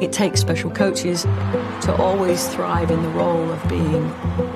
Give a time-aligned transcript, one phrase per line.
[0.00, 1.22] It takes special coaches
[1.82, 4.08] to always thrive in the role of being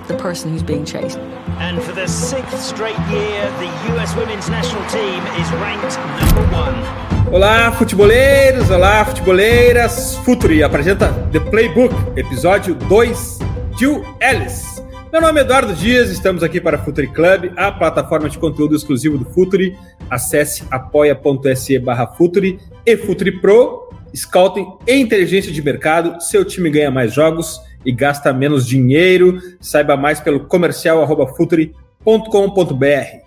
[0.06, 1.18] the person who's being chased.
[1.58, 7.12] And for the sixth straight year, the US women's national team is ranked number one.
[7.32, 8.70] Olá, futeboleiros!
[8.70, 10.16] Olá, futeboleiras!
[10.24, 13.38] Futuri apresenta The Playbook, episódio 2,
[13.78, 14.71] Jill Ellis.
[15.12, 19.18] Meu nome é Eduardo Dias, estamos aqui para Futuri Club, a plataforma de conteúdo exclusivo
[19.18, 19.76] do Futuri.
[20.08, 26.90] Acesse apoia.se barra Futuri e Futuri Pro Scouting e inteligência de mercado, seu time ganha
[26.90, 29.38] mais jogos e gasta menos dinheiro.
[29.60, 31.06] Saiba mais pelo comercial
[31.36, 33.22] futuri.com.br.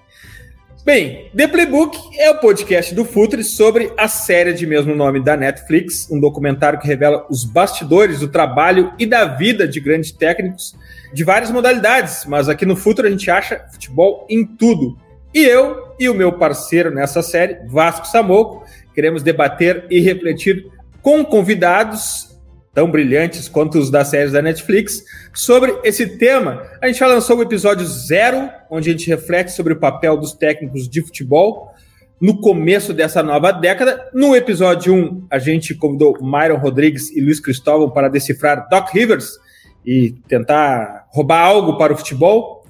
[0.83, 5.37] Bem, The Playbook é o podcast do Futuri sobre a série de mesmo nome da
[5.37, 10.75] Netflix, um documentário que revela os bastidores do trabalho e da vida de grandes técnicos
[11.15, 14.97] de várias modalidades, mas aqui no Futuri a gente acha futebol em tudo.
[15.33, 20.65] E eu e o meu parceiro nessa série, Vasco Samoco, queremos debater e refletir
[21.01, 22.37] com convidados
[22.73, 26.63] tão brilhantes quanto os das séries da Netflix sobre esse tema.
[26.81, 30.33] A gente já lançou o episódio zero, onde a gente reflete sobre o papel dos
[30.33, 31.71] técnicos de futebol
[32.19, 34.09] no começo dessa nova década.
[34.13, 39.44] No episódio 1, a gente convidou Myron Rodrigues e Luiz Cristóvão para decifrar Doc Rivers
[39.85, 42.65] e tentar roubar algo para o futebol,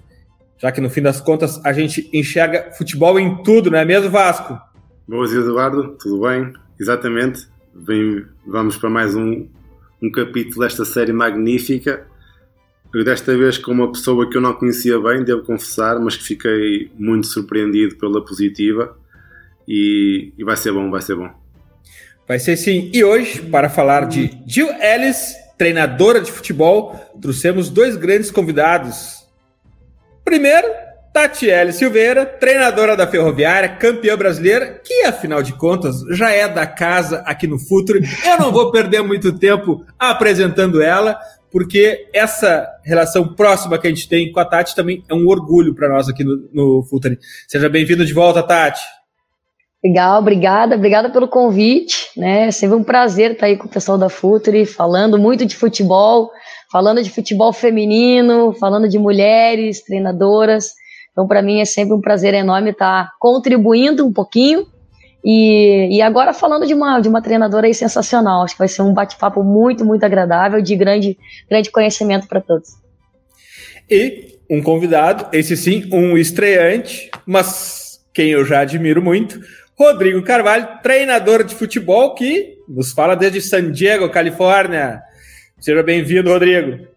[0.58, 4.10] já que no fim das contas a gente enxerga futebol em tudo, não é mesmo,
[4.10, 4.60] Vasco?
[5.08, 6.52] Boas, Eduardo, tudo bem?
[6.80, 7.48] Exatamente.
[7.74, 9.48] Bem, vamos para mais um,
[10.02, 12.08] um capítulo desta série magnífica.
[13.04, 16.90] Desta vez com uma pessoa que eu não conhecia bem, devo confessar, mas que fiquei
[16.98, 18.98] muito surpreendido pela positiva.
[19.68, 21.30] E, e vai ser bom, vai ser bom.
[22.28, 22.90] Vai ser sim.
[22.94, 29.26] E hoje, para falar de Jill Ellis, treinadora de futebol, trouxemos dois grandes convidados.
[30.24, 30.68] Primeiro,
[31.14, 37.20] Tatiele Silveira, treinadora da Ferroviária, campeã brasileira, que afinal de contas já é da casa
[37.20, 38.00] aqui no Futuro.
[38.26, 41.18] Eu não vou perder muito tempo apresentando ela,
[41.50, 45.74] porque essa relação próxima que a gente tem com a Tati também é um orgulho
[45.74, 47.18] para nós aqui no, no Futuro.
[47.48, 48.82] Seja bem-vindo de volta, Tati.
[49.86, 52.48] Legal, obrigada, obrigada pelo convite, né?
[52.48, 56.32] É sempre um prazer estar aí com o pessoal da Futuri, falando muito de futebol,
[56.72, 60.72] falando de futebol feminino, falando de mulheres, treinadoras.
[61.12, 64.66] Então, para mim é sempre um prazer enorme estar contribuindo um pouquinho.
[65.24, 68.42] E, e agora falando de uma, de uma treinadora aí sensacional.
[68.42, 71.16] Acho que vai ser um bate-papo muito, muito agradável, de grande,
[71.48, 72.70] grande conhecimento para todos.
[73.88, 79.40] E um convidado, esse sim, um estreante, mas quem eu já admiro muito,
[79.78, 85.02] Rodrigo Carvalho, treinador de futebol que nos fala desde San Diego, Califórnia.
[85.60, 86.88] Seja bem-vindo, Rodrigo.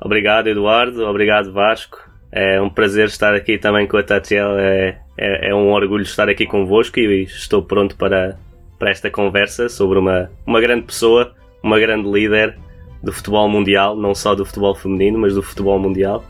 [0.00, 1.06] Obrigado, Eduardo.
[1.06, 1.98] Obrigado, Vasco.
[2.32, 4.58] É um prazer estar aqui também com a Tatiel.
[4.58, 8.36] É, é, é, um orgulho estar aqui convosco e estou pronto para,
[8.80, 12.58] para esta conversa sobre uma, uma grande pessoa, uma grande líder
[13.00, 16.24] do futebol mundial, não só do futebol feminino, mas do futebol mundial.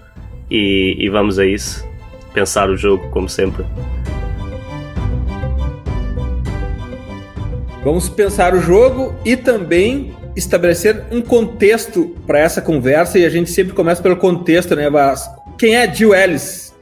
[0.51, 1.83] E, e vamos a isso.
[2.35, 3.65] Pensar o jogo, como sempre.
[7.85, 13.19] Vamos pensar o jogo e também estabelecer um contexto para essa conversa.
[13.19, 15.55] E a gente sempre começa pelo contexto, né, Vasco?
[15.59, 16.75] Quem é Jill Ellis?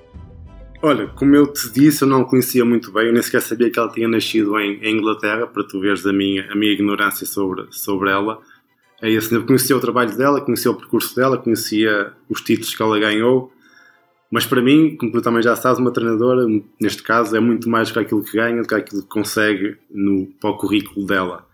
[0.80, 3.78] Olha, como eu te disse, eu não conhecia muito bem, eu nem sequer sabia que
[3.80, 7.66] ela tinha nascido em, em Inglaterra, para tu veres a minha, a minha ignorância sobre,
[7.70, 8.38] sobre ela.
[9.00, 12.82] É esse, eu conhecia o trabalho dela, conhecia o percurso dela, conhecia os títulos que
[12.82, 13.52] ela ganhou,
[14.32, 16.46] mas para mim, como tu também já sabes, uma treinadora,
[16.80, 19.76] neste caso, é muito mais do que aquilo que ganha, do que aquilo que consegue
[19.90, 21.46] no, para o currículo dela.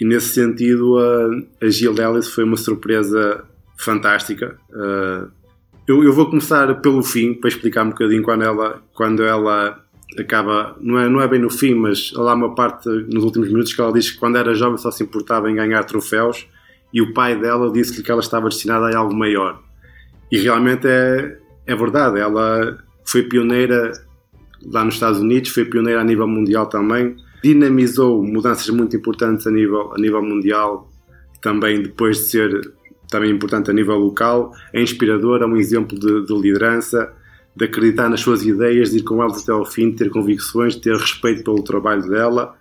[0.00, 3.44] E nesse sentido, a, a Jill Ellis foi uma surpresa
[3.76, 4.58] fantástica.
[5.86, 9.80] Eu, eu, vou começar pelo fim, para explicar um bocadinho quando ela, quando ela
[10.18, 13.72] acaba, não é, não é bem no fim, mas lá uma parte nos últimos minutos
[13.72, 16.48] que ela diz que quando era jovem só se importava em ganhar troféus
[16.92, 19.62] e o pai dela disse-lhe que ela estava destinada a algo maior.
[20.32, 21.38] E realmente é,
[21.68, 23.92] é verdade, ela foi pioneira
[24.64, 29.50] lá nos Estados Unidos, foi pioneira a nível mundial também, dinamizou mudanças muito importantes a
[29.50, 30.90] nível, a nível mundial
[31.42, 32.72] também depois de ser
[33.10, 37.12] também importante a nível local, é inspirador, é um exemplo de, de liderança,
[37.54, 40.74] de acreditar nas suas ideias, de ir com elas até ao fim, de ter convicções,
[40.74, 42.54] de ter respeito pelo trabalho dela.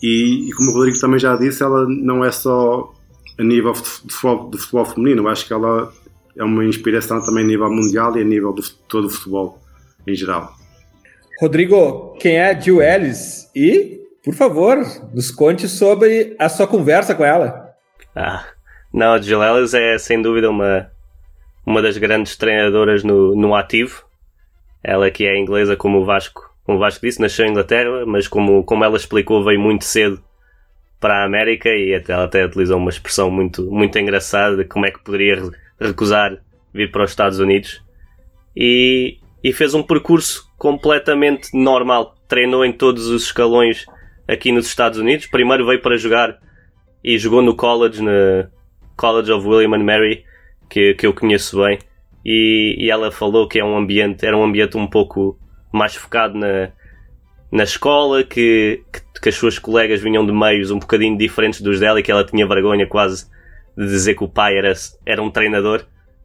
[0.00, 2.92] E, e, como o Rodrigo também já disse, ela não é só
[3.36, 5.92] a nível de futebol, de futebol feminino, eu acho que ela
[6.36, 9.58] é uma inspiração também a nível mundial e a nível de todo o futebol
[10.06, 10.52] em geral.
[11.40, 13.50] Rodrigo, quem é a Jill Ellis?
[13.54, 14.78] E, por favor,
[15.12, 17.74] nos conte sobre a sua conversa com ela.
[18.14, 18.44] Ah,
[18.92, 20.90] não, a Jill Ellis é sem dúvida uma,
[21.66, 24.04] uma das grandes treinadoras no, no ativo.
[24.82, 28.28] ela que é inglesa como o Vasco, como o Vasco disse, nasceu em Inglaterra, mas
[28.28, 30.22] como, como ela explicou, veio muito cedo
[31.00, 34.86] para a América e até, ela até utilizou uma expressão muito, muito engraçada de como
[34.86, 35.42] é que poderia
[35.80, 36.38] recusar
[36.72, 37.82] vir para os Estados Unidos.
[38.56, 42.14] E, e fez um percurso completamente normal.
[42.28, 43.86] Treinou em todos os escalões
[44.26, 45.26] aqui nos Estados Unidos.
[45.26, 46.38] Primeiro veio para jogar
[47.02, 48.48] e jogou no college, no
[48.96, 50.24] College of William and Mary,
[50.68, 51.78] que, que eu conheço bem.
[52.24, 55.38] E, e ela falou que é um ambiente, era um ambiente um pouco
[55.70, 56.70] mais focado na,
[57.52, 61.80] na escola, que, que, que, as suas colegas vinham de meios um bocadinho diferentes dos
[61.80, 63.26] dela e que ela tinha vergonha quase
[63.76, 64.72] de dizer que o pai era,
[65.04, 65.84] era um treinador,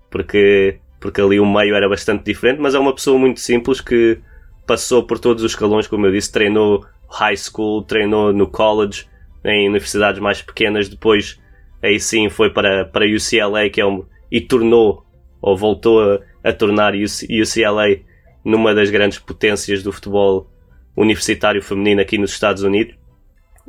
[0.09, 4.19] porque, porque ali o meio era bastante diferente, mas é uma pessoa muito simples que
[4.67, 9.07] passou por todos os escalões, como eu disse, treinou high school, treinou no college,
[9.43, 11.39] em universidades mais pequenas, depois
[11.81, 15.05] aí sim foi para, para UCLA que é um, e tornou,
[15.41, 17.99] ou voltou a, a tornar UCLA
[18.43, 20.49] numa das grandes potências do futebol
[20.95, 22.95] universitário feminino aqui nos Estados Unidos.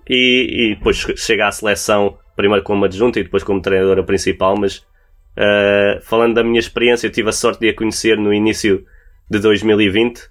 [0.09, 4.78] E, e depois chega à seleção, primeiro como adjunta e depois como treinadora principal, mas
[5.37, 8.87] uh, falando da minha experiência, eu tive a sorte de a conhecer no início
[9.31, 10.19] de 2020.
[10.19, 10.26] Uh,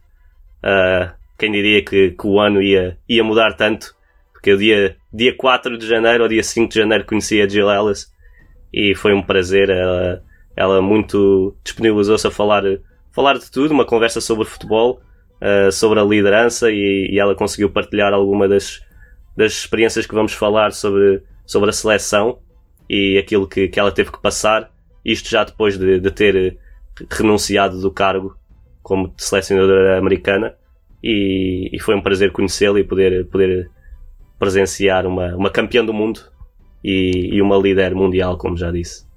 [0.63, 3.95] eh, quem diria que, que, o ano ia, ia mudar tanto?
[4.33, 7.69] Porque o dia, dia 4 de janeiro ou dia 5 de janeiro conheci a Jill
[7.69, 8.11] Ellis
[8.73, 9.69] e foi um prazer.
[9.69, 10.23] Ela,
[10.55, 12.63] ela muito disponibilizou-se a falar,
[13.11, 14.99] falar de tudo, uma conversa sobre futebol,
[15.41, 18.81] uh, sobre a liderança e, e, ela conseguiu partilhar alguma das,
[19.37, 22.37] das experiências que vamos falar sobre, sobre a seleção
[22.87, 24.71] e aquilo que, que ela teve que passar.
[25.03, 26.59] Isto já depois de, de ter
[27.09, 28.37] renunciado do cargo
[28.83, 30.53] como selecionadora americana
[31.03, 33.71] e, e foi um prazer conhecê-la e poder, poder
[34.37, 36.21] presenciar uma, uma campeã do mundo
[36.83, 39.07] e, e uma líder mundial, como já disse.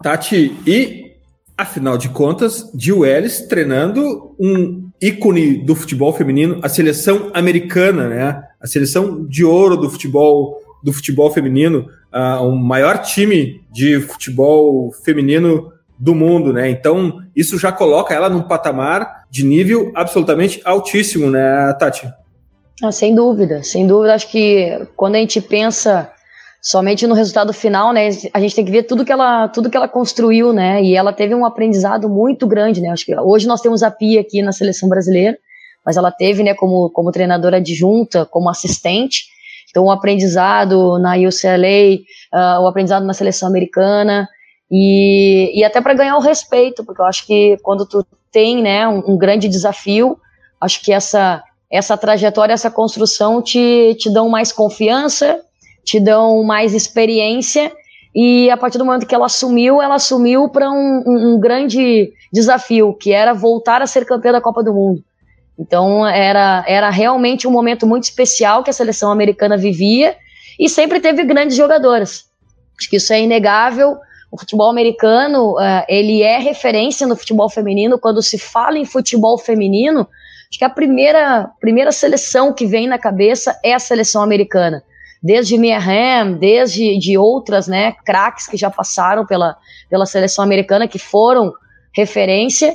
[0.00, 1.16] Tati, e
[1.56, 8.44] afinal de contas, Jill Ellis treinando um ícone do futebol feminino, a seleção americana, né?
[8.60, 14.92] A seleção de ouro do futebol do futebol feminino, uh, o maior time de futebol
[15.04, 16.70] feminino do mundo, né?
[16.70, 22.08] Então, isso já coloca ela num patamar de nível absolutamente altíssimo, né, Tati?
[22.82, 24.14] Ah, sem dúvida, sem dúvida.
[24.14, 26.10] Acho que quando a gente pensa
[26.62, 29.76] somente no resultado final, né, a gente tem que ver tudo que ela, tudo que
[29.76, 30.82] ela construiu, né?
[30.82, 32.90] E ela teve um aprendizado muito grande, né?
[32.90, 35.36] Acho que hoje nós temos a Pia aqui na seleção brasileira,
[35.84, 39.24] mas ela teve, né, como, como treinadora adjunta, como assistente.
[39.70, 41.98] Então, o aprendizado na UCLA,
[42.32, 44.28] uh, o aprendizado na seleção americana,
[44.70, 48.86] e, e até para ganhar o respeito, porque eu acho que quando tu tem né,
[48.86, 50.18] um, um, grande desafio,
[50.60, 55.40] acho que essa, essa trajetória, essa construção te, te dão mais confiança,
[55.84, 57.72] te dão mais experiência,
[58.14, 62.12] e a partir do momento que ela assumiu, ela assumiu para um, um, um, grande
[62.32, 65.02] desafio, que era voltar a ser campeã da Copa do Mundo.
[65.58, 70.16] Então era, era realmente um momento muito especial que a seleção americana vivia
[70.58, 72.26] e sempre teve grandes jogadoras.
[72.78, 73.98] Acho que isso é inegável
[74.30, 77.98] o futebol americano, uh, ele é referência no futebol feminino.
[77.98, 80.00] Quando se fala em futebol feminino,
[80.50, 84.82] acho que a primeira, primeira seleção que vem na cabeça é a seleção americana.
[85.22, 89.56] Desde Hamm, desde de outras, né, craques que já passaram pela,
[89.90, 91.52] pela seleção americana, que foram
[91.92, 92.72] referência.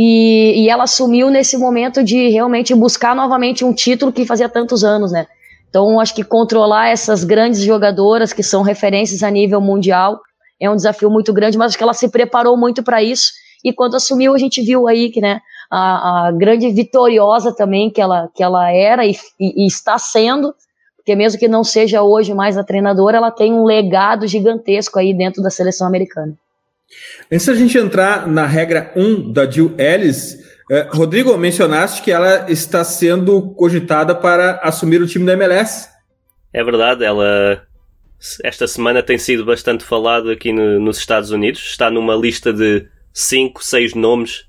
[0.00, 4.84] E, e ela assumiu nesse momento de realmente buscar novamente um título que fazia tantos
[4.84, 5.26] anos, né?
[5.68, 10.20] Então, acho que controlar essas grandes jogadoras que são referências a nível mundial
[10.60, 13.32] é um desafio muito grande, mas acho que ela se preparou muito para isso.
[13.64, 18.00] E quando assumiu, a gente viu aí que, né, a, a grande vitoriosa também que
[18.00, 20.54] ela, que ela era e, e, e, está sendo,
[20.96, 25.12] porque mesmo que não seja hoje mais a treinadora, ela tem um legado gigantesco aí
[25.12, 26.34] dentro da seleção americana.
[27.30, 30.38] Antes da gente entrar na regra 1 da Jill Ellis,
[30.70, 35.88] eh, Rodrigo, mencionaste que ela está sendo cogitada para assumir o time da MLS.
[36.52, 37.66] É verdade, ela
[38.42, 41.62] esta semana tem sido bastante falado aqui no, nos Estados Unidos.
[41.62, 44.46] Está numa lista de 5, 6 nomes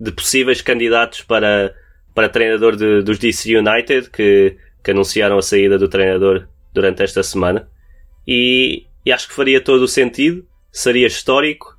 [0.00, 1.72] de possíveis candidatos para,
[2.14, 7.22] para treinador de, dos DC United que, que anunciaram a saída do treinador durante esta
[7.22, 7.68] semana.
[8.26, 11.71] E, e acho que faria todo o sentido, seria histórico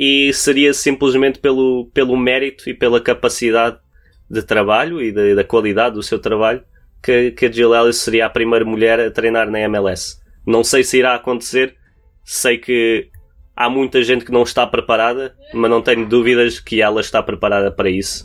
[0.00, 3.76] e seria simplesmente pelo, pelo mérito e pela capacidade
[4.30, 6.62] de trabalho e da, da qualidade do seu trabalho
[7.02, 10.16] que, que a Jill Ellis seria a primeira mulher a treinar na MLS.
[10.46, 11.76] Não sei se irá acontecer.
[12.24, 13.08] Sei que
[13.54, 17.70] há muita gente que não está preparada, mas não tenho dúvidas que ela está preparada
[17.70, 18.24] para isso.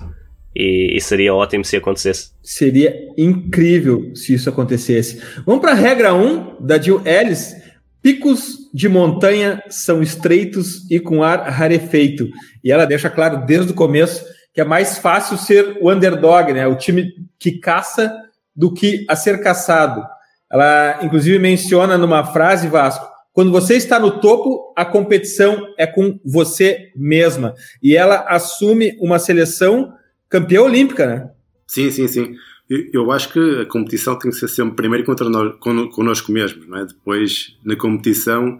[0.55, 2.31] E, e seria ótimo se acontecesse.
[2.41, 5.21] Seria incrível se isso acontecesse.
[5.45, 7.64] Vamos para a regra 1 da Jill Ellis.
[8.05, 12.29] Picos de montanha são estreitos e com ar rarefeito.
[12.63, 16.67] E ela deixa claro desde o começo que é mais fácil ser o underdog, né?
[16.67, 18.15] O time que caça
[18.55, 20.05] do que a ser caçado.
[20.51, 26.19] Ela, inclusive, menciona numa frase, Vasco, quando você está no topo, a competição é com
[26.23, 27.55] você mesma.
[27.81, 29.95] E ela assume uma seleção
[30.29, 31.29] campeã olímpica, né?
[31.65, 32.35] Sim, sim, sim.
[32.67, 36.79] Eu acho que a competição tem que ser sempre primeiro contra nós, connosco mesmos, não
[36.79, 36.85] é?
[36.85, 38.59] Depois, na competição,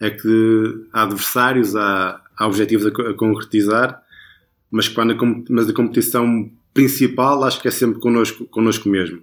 [0.00, 4.02] é que há adversários, há, há objetivos a, a concretizar,
[4.70, 9.18] mas, quando a, mas a competição principal acho que é sempre connosco, connosco mesmo.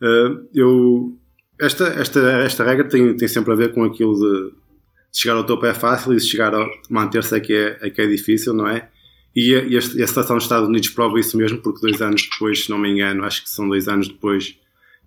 [0.00, 1.18] Uh, eu,
[1.60, 5.44] esta, esta, esta regra tem, tem sempre a ver com aquilo de, de chegar ao
[5.44, 8.68] topo é fácil e chegar a manter-se é que é, é que é difícil, não
[8.68, 8.88] é?
[9.34, 12.70] E e a, seleção dos Estados Unidos prova isso mesmo, porque dois anos depois, se
[12.70, 14.56] não me engano, acho que são dois anos depois,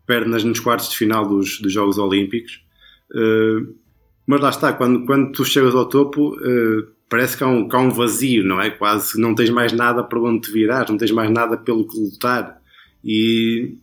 [0.05, 2.62] perde nas, nos quartos de final dos, dos Jogos Olímpicos.
[3.12, 3.74] Uh,
[4.25, 7.75] mas lá está, quando, quando tu chegas ao topo, uh, parece que há, um, que
[7.75, 8.69] há um vazio, não é?
[8.69, 11.98] Quase não tens mais nada para onde te virar, não tens mais nada pelo que
[11.98, 12.62] lutar.
[13.03, 13.77] E,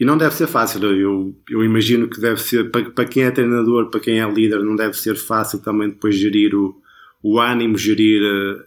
[0.00, 0.82] e não deve ser fácil.
[0.84, 4.60] Eu, eu imagino que deve ser, para, para quem é treinador, para quem é líder,
[4.60, 6.81] não deve ser fácil também depois gerir o,
[7.22, 8.20] o ânimo, gerir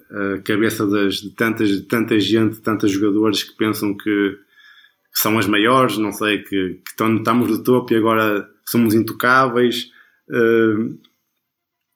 [0.10, 4.38] a, a cabeça das, de, tantas, de tanta gente, de tantos jogadores que pensam que,
[5.14, 8.94] que são as maiores, não sei, que, que estão, estamos no topo e agora somos
[8.94, 9.92] intocáveis.
[10.30, 10.98] Uh,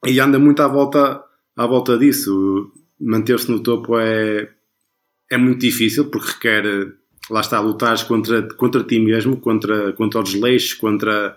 [0.06, 1.22] e anda muito à volta,
[1.56, 2.70] à volta disso.
[3.00, 4.50] Manter-se no topo é,
[5.30, 6.92] é muito difícil porque requer,
[7.30, 11.34] lá está, lutar contra, contra ti mesmo, contra, contra os desleixos, contra,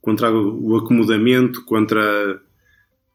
[0.00, 2.40] contra o acomodamento, contra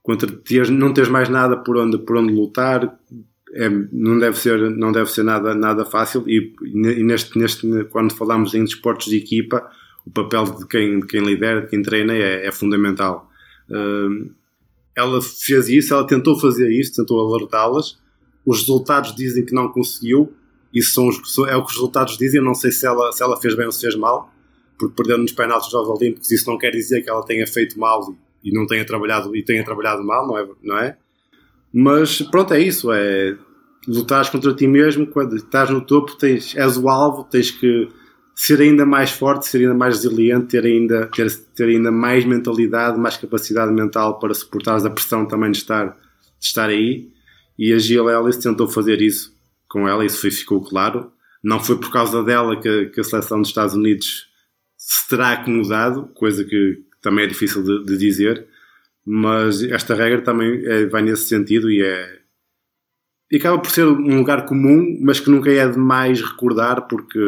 [0.01, 2.97] contra teres, não teres mais nada por onde, por onde lutar,
[3.53, 8.13] é, não deve ser, não deve ser nada, nada fácil e, e, neste, neste, quando
[8.13, 9.69] falamos em desportos de equipa,
[10.05, 13.29] o papel de quem, de quem lidera, de quem treina é, é fundamental.
[13.69, 14.31] Uh,
[14.95, 17.97] ela fez isso, ela tentou fazer isso, tentou alertá-las.
[18.45, 20.33] Os resultados dizem que não conseguiu,
[20.73, 22.39] isso são os, é o que os resultados dizem.
[22.39, 24.31] Eu não sei se ela, se ela fez bem ou se fez mal,
[24.77, 26.31] porque perdeu nos penaltis Jogos Olímpicos.
[26.31, 29.63] Isso não quer dizer que ela tenha feito mal e não tenha trabalhado e tenha
[29.63, 30.47] trabalhado mal, não é?
[30.63, 30.97] Não é?
[31.73, 32.91] Mas pronto, é isso.
[32.91, 33.37] É
[33.87, 35.07] lutares contra ti mesmo.
[35.07, 37.89] Quando estás no topo, tens, és o alvo, tens que
[38.35, 42.97] ser ainda mais forte, ser ainda mais resiliente, ter ainda, ter, ter ainda mais mentalidade,
[42.97, 45.87] mais capacidade mental para suportar a pressão também de estar,
[46.39, 47.09] de estar aí.
[47.57, 49.35] E a Jill Ellis tentou fazer isso
[49.67, 51.11] com ela, isso foi, ficou claro.
[51.43, 54.27] Não foi por causa dela que, que a seleção dos Estados Unidos
[54.77, 58.45] se terá acomodado, coisa que, também é difícil de, de dizer,
[59.05, 62.19] mas esta regra também é, vai nesse sentido e é.
[63.31, 67.19] E acaba por ser um lugar comum, mas que nunca é demais recordar, porque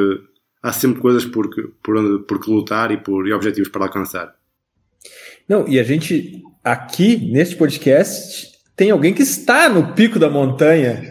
[0.62, 1.50] há sempre coisas por,
[1.84, 4.36] por, por que lutar e, por, e objetivos para alcançar.
[5.48, 11.04] Não, e a gente aqui neste podcast tem alguém que está no pico da montanha,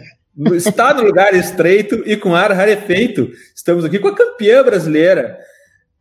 [0.53, 3.31] está no lugar estreito e com ar rarefeito.
[3.55, 5.37] Estamos aqui com a campeã brasileira.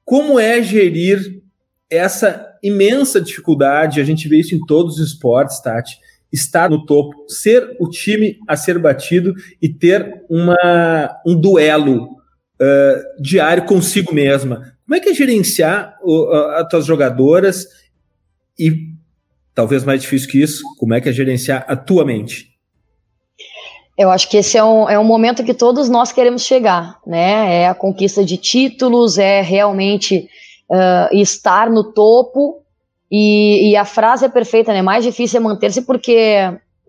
[0.04, 1.42] Como é gerir
[1.88, 5.98] essa imensa dificuldade, a gente vê isso em todos os esportes, Tati,
[6.32, 13.22] estar no topo, ser o time a ser batido e ter uma, um duelo uh,
[13.22, 14.74] diário consigo mesma.
[14.84, 17.66] Como é que é gerenciar uh, as tuas jogadoras
[18.58, 18.90] e,
[19.54, 22.50] talvez mais difícil que isso, como é que é gerenciar a tua mente?
[23.98, 27.62] Eu acho que esse é um, é um momento que todos nós queremos chegar, né?
[27.62, 30.26] É a conquista de títulos, é realmente
[30.70, 32.62] uh, estar no topo.
[33.10, 34.82] E, e, a frase é perfeita, né?
[34.82, 36.36] Mais difícil é manter-se porque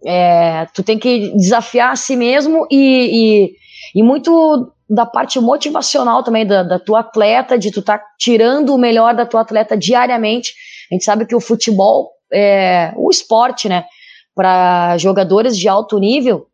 [0.06, 3.56] é, tu tem que desafiar a si mesmo e,
[3.96, 8.06] e, e muito da parte motivacional também da, da, tua atleta, de tu estar tá
[8.20, 10.54] tirando o melhor da tua atleta diariamente.
[10.92, 13.86] A gente sabe que o futebol, é, o esporte, né,
[14.36, 16.46] para jogadores de alto nível,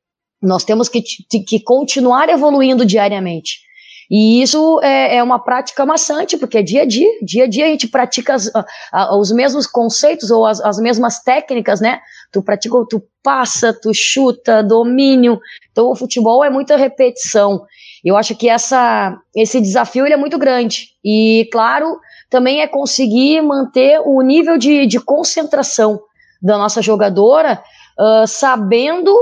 [0.42, 3.67] nós temos que, que continuar evoluindo diariamente.
[4.10, 7.66] E isso é, é, uma prática maçante, porque é dia a dia, dia a dia
[7.66, 8.50] a gente pratica as,
[8.92, 12.00] a, os mesmos conceitos ou as, as, mesmas técnicas, né?
[12.32, 15.40] Tu pratica, tu passa, tu chuta, domínio.
[15.72, 17.66] Então o futebol é muita repetição.
[18.04, 20.90] Eu acho que essa, esse desafio ele é muito grande.
[21.04, 22.00] E, claro,
[22.30, 26.00] também é conseguir manter o nível de, de concentração
[26.42, 27.62] da nossa jogadora,
[28.00, 29.14] uh, sabendo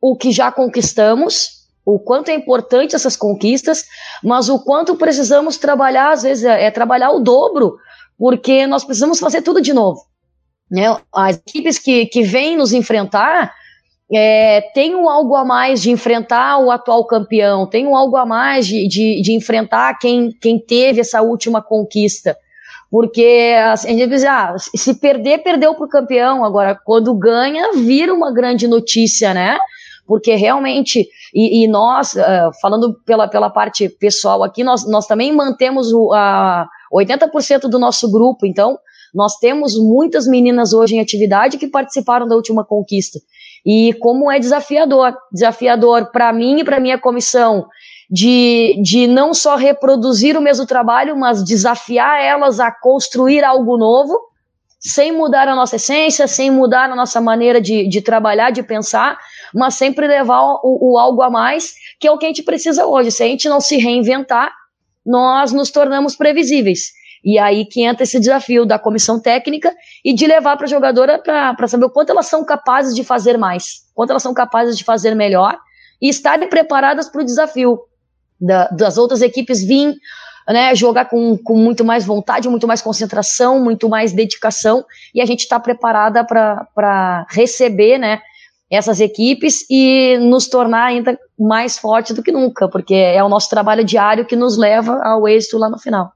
[0.00, 3.84] o que já conquistamos o quanto é importante essas conquistas,
[4.22, 7.76] mas o quanto precisamos trabalhar, às vezes, é, é trabalhar o dobro,
[8.18, 10.02] porque nós precisamos fazer tudo de novo.
[10.70, 10.84] Né?
[11.12, 13.52] As equipes que, que vêm nos enfrentar
[14.12, 18.26] é, têm um algo a mais de enfrentar o atual campeão, têm um algo a
[18.26, 22.36] mais de, de, de enfrentar quem, quem teve essa última conquista.
[22.90, 26.44] Porque assim, a gente diz, ah, se perder, perdeu para o campeão.
[26.44, 29.56] Agora, quando ganha, vira uma grande notícia, né?
[30.10, 35.32] Porque realmente, e, e nós, uh, falando pela, pela parte pessoal aqui, nós, nós também
[35.32, 38.76] mantemos o, a 80% do nosso grupo, então
[39.14, 43.20] nós temos muitas meninas hoje em atividade que participaram da última conquista.
[43.64, 47.68] E como é desafiador, desafiador para mim e para minha comissão,
[48.10, 54.18] de, de não só reproduzir o mesmo trabalho, mas desafiar elas a construir algo novo,
[54.80, 59.18] sem mudar a nossa essência, sem mudar a nossa maneira de, de trabalhar, de pensar,
[59.54, 62.86] mas sempre levar o, o algo a mais, que é o que a gente precisa
[62.86, 63.10] hoje.
[63.10, 64.50] Se a gente não se reinventar,
[65.04, 66.92] nós nos tornamos previsíveis.
[67.22, 71.18] E aí que entra esse desafio da comissão técnica e de levar para a jogadora
[71.18, 74.84] para saber o quanto elas são capazes de fazer mais, quanto elas são capazes de
[74.84, 75.58] fazer melhor
[76.00, 77.78] e estarem preparadas para o desafio
[78.40, 79.94] da, das outras equipes vir
[80.52, 85.26] né, jogar com, com muito mais vontade, muito mais concentração, muito mais dedicação e a
[85.26, 88.20] gente está preparada para receber né,
[88.70, 93.50] essas equipes e nos tornar ainda mais forte do que nunca, porque é o nosso
[93.50, 96.12] trabalho diário que nos leva ao êxito lá no final.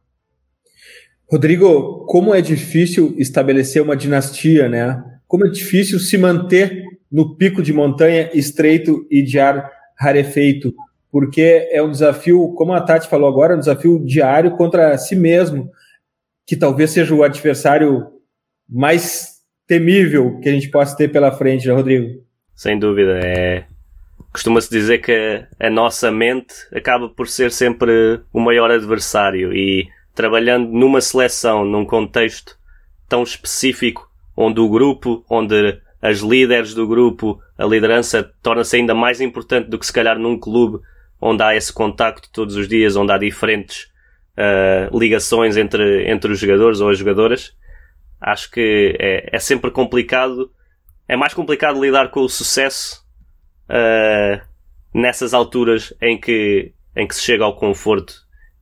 [1.30, 5.02] Rodrigo, como é difícil estabelecer uma dinastia, né?
[5.26, 10.72] Como é difícil se manter no pico de montanha estreito e de ar rarefeito,
[11.14, 15.14] porque é um desafio, como a Tati falou agora, é um desafio diário contra si
[15.14, 15.70] mesmo,
[16.44, 18.08] que talvez seja o adversário
[18.68, 22.20] mais temível que a gente possa ter pela frente, né, Rodrigo?
[22.56, 23.64] Sem dúvida, é
[24.32, 30.68] costuma-se dizer que a nossa mente acaba por ser sempre o maior adversário e trabalhando
[30.72, 32.58] numa seleção, num contexto
[33.08, 39.20] tão específico, onde o grupo, onde as líderes do grupo, a liderança torna-se ainda mais
[39.20, 40.80] importante do que se calhar num clube
[41.26, 43.90] onde há esse contacto todos os dias, onde há diferentes
[44.36, 47.56] uh, ligações entre, entre os jogadores ou as jogadoras.
[48.20, 50.52] Acho que é, é sempre complicado,
[51.08, 53.02] é mais complicado lidar com o sucesso
[53.70, 54.38] uh,
[54.92, 58.12] nessas alturas em que, em que se chega ao conforto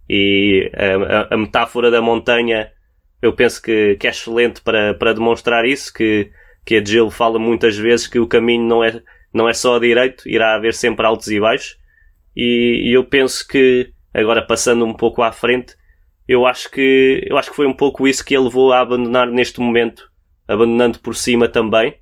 [0.09, 2.70] e a, a, metáfora da montanha
[3.20, 6.31] eu penso que, que é excelente para, para demonstrar isso, que,
[6.64, 9.01] que a Jill fala muitas vezes que o caminho não é,
[9.33, 11.82] não é só a direito, irá haver sempre altos e baixos.
[12.37, 15.75] E, e eu penso que, agora passando um pouco à frente,
[16.27, 19.27] eu acho que, eu acho que foi um pouco isso que ele levou a abandonar
[19.27, 20.11] neste momento,
[20.47, 21.95] abandonando por cima também,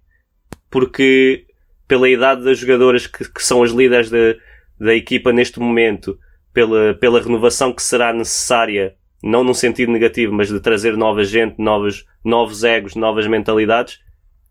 [0.70, 1.46] porque
[1.88, 4.34] pela idade das jogadoras que, que são as líderes da,
[4.78, 6.18] da equipa neste momento,
[6.52, 11.58] pela, pela renovação que será necessária, não num sentido negativo, mas de trazer nova gente,
[11.58, 14.00] novos, novos egos, novas mentalidades,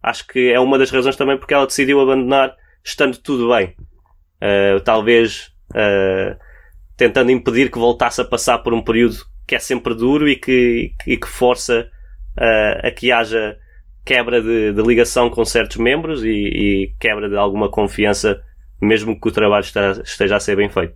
[0.02, 3.76] acho que é uma das razões também porque ela decidiu abandonar estando tudo bem.
[4.42, 6.38] Uh, talvez uh,
[6.96, 10.94] tentando impedir que voltasse a passar por um período que é sempre duro e que,
[11.08, 11.90] e que força
[12.38, 13.58] uh, a que haja
[14.06, 18.40] quebra de, de, ligação com certos membros e, e, quebra de alguma confiança,
[18.82, 19.64] mesmo que o trabalho
[20.04, 20.94] esteja a ser bem feito.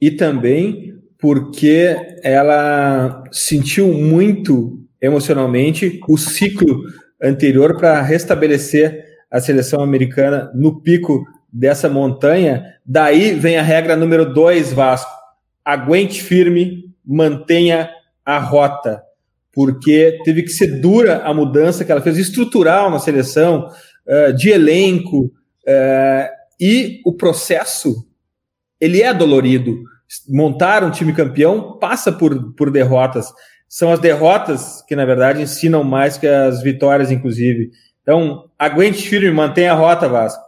[0.00, 6.82] E também porque ela sentiu muito emocionalmente o ciclo
[7.22, 12.74] anterior para restabelecer a seleção americana no pico dessa montanha.
[12.84, 15.10] Daí vem a regra número dois, Vasco.
[15.64, 17.88] Aguente firme, mantenha
[18.24, 19.02] a rota,
[19.52, 23.70] porque teve que ser dura a mudança que ela fez, estrutural na seleção,
[24.06, 25.30] eh, de elenco,
[25.66, 28.06] eh, e o processo
[28.80, 29.76] ele é dolorido.
[30.28, 33.32] Montar um time campeão passa por, por derrotas.
[33.68, 37.70] São as derrotas que, na verdade, ensinam mais que as vitórias, inclusive.
[38.02, 40.43] Então, aguente firme, mantenha a rota, Vasco.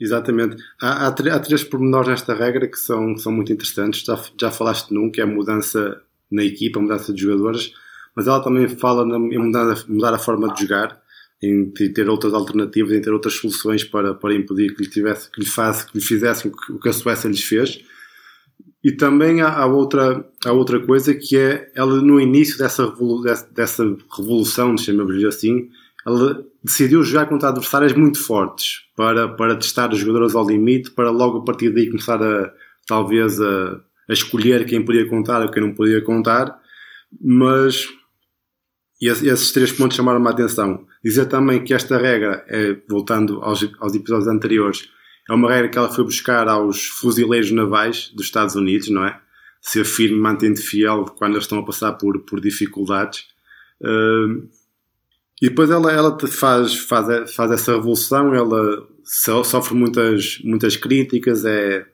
[0.00, 0.62] Exatamente.
[0.80, 4.04] Há, há, há, três pormenores nesta regra que são, são muito interessantes.
[4.04, 7.72] Já, já falaste num, que é a mudança na equipa, a mudança de jogadores,
[8.14, 11.00] mas ela também fala em mudar, mudar a forma de jogar,
[11.42, 15.40] em ter outras alternativas, em ter outras soluções para, para impedir que lhe, tivesse, que
[15.40, 17.80] lhe, faz, que lhe fizessem o que a Suécia lhes fez.
[18.82, 23.22] E também há, há, outra, há outra coisa que é ela no início dessa, revolu
[23.52, 23.84] dessa
[24.16, 25.68] revolução, chamamos-lhe assim,
[26.06, 31.10] ela decidiu jogar contra adversários muito fortes para, para testar os jogadores ao limite, para
[31.10, 32.52] logo a partir daí começar a
[32.86, 36.58] talvez a, a escolher quem podia contar ou quem não podia contar.
[37.20, 37.88] Mas
[39.00, 40.86] esses três pontos chamaram-me a atenção.
[41.02, 44.88] Dizer também que esta regra, é, voltando aos, aos episódios anteriores,
[45.28, 49.18] é uma regra que ela foi buscar aos fuzileiros navais dos Estados Unidos, não é?
[49.60, 53.26] Ser firme, mantendo fiel quando eles estão a passar por, por dificuldades.
[53.80, 54.48] Uh,
[55.40, 61.86] e depois ela, ela faz, faz, faz essa revolução, ela sofre muitas, muitas críticas, é,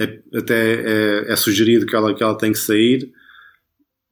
[0.00, 3.10] é até é, é, sugerido que ela, que ela tem que sair,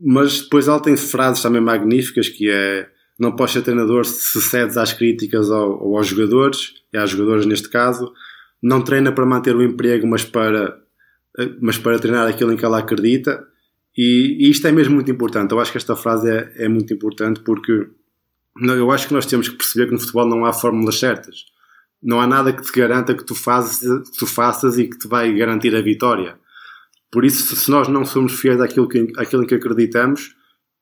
[0.00, 4.76] mas depois ela tem frases também magníficas que é não podes ser treinador se cedes
[4.76, 8.12] às críticas ou, ou aos jogadores, e às jogadoras neste caso,
[8.62, 10.76] não treina para manter o emprego, mas para,
[11.60, 13.46] mas para treinar aquilo em que ela acredita.
[13.96, 15.52] E, e isto é mesmo muito importante.
[15.52, 17.86] Eu acho que esta frase é, é muito importante porque
[18.60, 21.44] eu acho que nós temos que perceber que no futebol não há fórmulas certas.
[22.02, 25.08] Não há nada que te garanta que tu, fazes, que tu faças e que te
[25.08, 26.38] vai garantir a vitória.
[27.10, 30.34] Por isso, se nós não somos fiéis àquilo, que, àquilo em que acreditamos,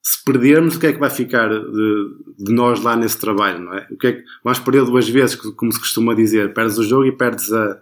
[0.02, 3.74] se perdermos, o que é que vai ficar de, de, nós lá nesse trabalho, não
[3.74, 3.86] é?
[3.90, 7.06] O que é que vamos perder duas vezes, como se costuma dizer, perdes o jogo
[7.06, 7.80] e perdes a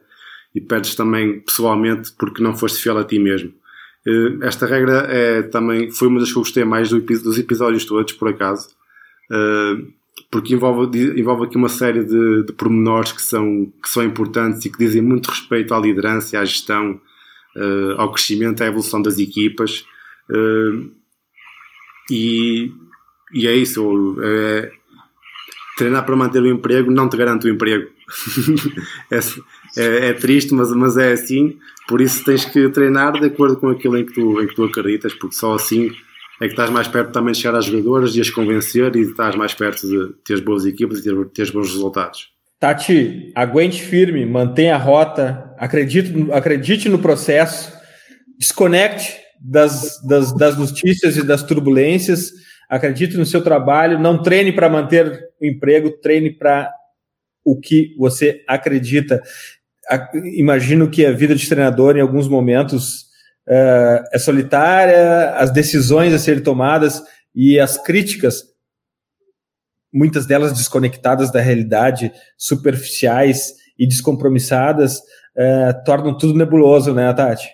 [0.54, 3.52] e perdes também pessoalmente porque não foste fiel a ti mesmo.
[4.06, 7.84] Eh, esta regra é também foi uma das que eu gostei mais do, dos episódios
[7.84, 8.68] todos, por acaso,
[10.30, 14.70] porque envolve, envolve aqui uma série de, de pormenores que são, que são importantes e
[14.70, 17.00] que dizem muito respeito à liderança, à gestão,
[17.56, 19.84] eh, ao crescimento, à evolução das equipas.
[22.10, 22.72] E,
[23.32, 24.16] e é isso.
[24.22, 24.72] É,
[25.76, 27.88] treinar para manter o emprego não te garante o emprego.
[29.10, 29.18] é,
[29.76, 31.58] é, é, triste, mas, mas é assim.
[31.88, 34.64] Por isso tens que treinar de acordo com aquilo em que tu, em que tu
[34.64, 35.90] acreditas, porque só assim
[36.40, 39.36] é que estás mais perto também de chegar às jogadoras e as convencer e estás
[39.36, 42.28] mais perto de ter boas equipas e ter, ter bons resultados.
[42.58, 47.72] Tati, aguente firme, mantenha a rota, acredite, acredite no processo,
[48.38, 52.32] desconecte das, das, das notícias e das turbulências,
[52.68, 56.70] acredite no seu trabalho, não treine para manter o emprego, treine para
[57.44, 59.22] o que você acredita.
[60.36, 63.09] Imagino que a vida de treinador, em alguns momentos,
[63.50, 67.02] uh, é solitária, as decisões a serem tomadas
[67.34, 68.44] e as críticas,
[69.92, 77.48] muitas delas desconectadas da realidade, superficiais e descompromissadas, uh, tornam tudo nebuloso, né, Tati?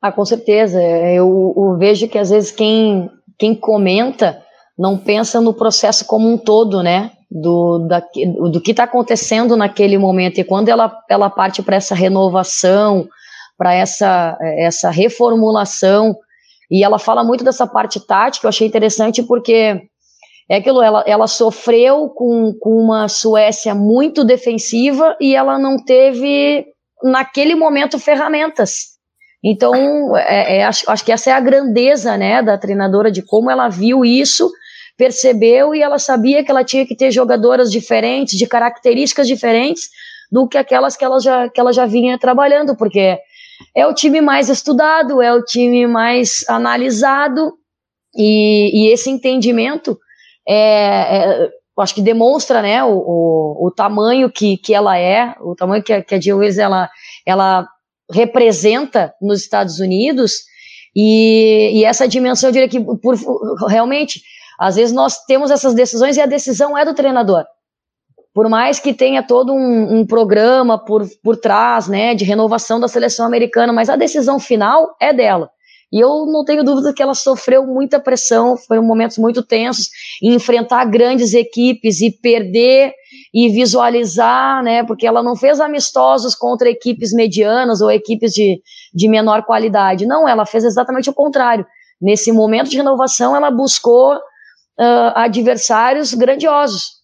[0.00, 0.82] Ah, com certeza.
[0.82, 4.42] Eu, eu, vejo que às vezes quem, quem comenta
[4.76, 7.12] não pensa no processo como um todo, né?
[7.30, 8.02] Do, da,
[8.50, 10.38] do que está acontecendo naquele momento.
[10.38, 13.08] E quando ela, ela parte para essa renovação,
[13.62, 16.16] para essa, essa reformulação,
[16.68, 19.80] e ela fala muito dessa parte tática, eu achei interessante porque
[20.50, 26.66] é aquilo, ela, ela sofreu com, com uma Suécia muito defensiva e ela não teve,
[27.04, 28.96] naquele momento, ferramentas.
[29.44, 33.48] Então, é, é, acho, acho que essa é a grandeza né, da treinadora, de como
[33.48, 34.50] ela viu isso,
[34.98, 39.88] percebeu e ela sabia que ela tinha que ter jogadoras diferentes, de características diferentes
[40.32, 43.20] do que aquelas que ela já, que ela já vinha trabalhando, porque
[43.74, 47.52] é o time mais estudado, é o time mais analisado,
[48.14, 49.98] e, e esse entendimento
[50.46, 55.54] é, é, acho que demonstra né, o, o, o, tamanho que, que ela é, o
[55.54, 56.90] tamanho que a, que a Jill ela,
[57.26, 57.66] ela
[58.10, 60.42] representa nos Estados Unidos,
[60.94, 63.16] e, e essa dimensão, eu diria que por,
[63.66, 64.22] realmente,
[64.58, 67.44] às vezes nós temos essas decisões e a decisão é do treinador.
[68.34, 72.88] Por mais que tenha todo um, um programa por, por trás, né, de renovação da
[72.88, 75.50] seleção americana, mas a decisão final é dela.
[75.92, 79.90] E eu não tenho dúvida que ela sofreu muita pressão, foi momentos muito tensos,
[80.22, 82.94] enfrentar grandes equipes e perder
[83.34, 88.62] e visualizar, né, porque ela não fez amistosos contra equipes medianas ou equipes de,
[88.94, 90.06] de menor qualidade.
[90.06, 91.66] Não, ela fez exatamente o contrário.
[92.00, 97.01] Nesse momento de renovação, ela buscou uh, adversários grandiosos.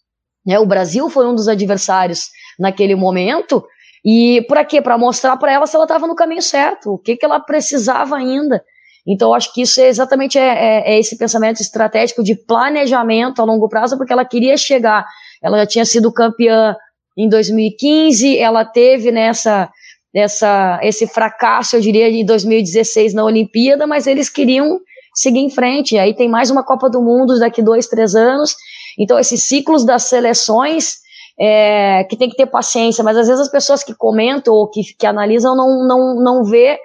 [0.48, 0.58] Né?
[0.58, 3.62] O Brasil foi um dos adversários naquele momento.
[4.02, 4.80] E para quê?
[4.80, 8.16] Para mostrar para ela se ela estava no caminho certo, o que, que ela precisava
[8.16, 8.64] ainda.
[9.06, 13.44] Então, acho que isso é exatamente é, é, é, esse pensamento estratégico de planejamento a
[13.44, 15.04] longo prazo, porque ela queria chegar.
[15.42, 16.74] Ela já tinha sido campeã
[17.16, 19.70] em 2015, ela teve nessa
[20.14, 24.80] essa, esse fracasso, eu diria, de 2016 na Olimpíada, mas eles queriam
[25.14, 25.98] seguir em frente.
[25.98, 28.56] Aí tem mais uma Copa do Mundo daqui dois, três anos.
[28.98, 30.96] Então, esses ciclos das seleções
[31.38, 34.82] é, que tem que ter paciência, mas às vezes as pessoas que comentam ou que,
[34.98, 36.78] que analisam não, não, não vê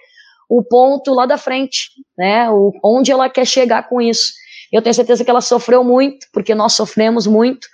[0.48, 2.50] o ponto lá da frente, né?
[2.52, 4.32] O, onde ela quer chegar com isso.
[4.72, 7.68] Eu tenho certeza que ela sofreu muito, porque nós sofremos muito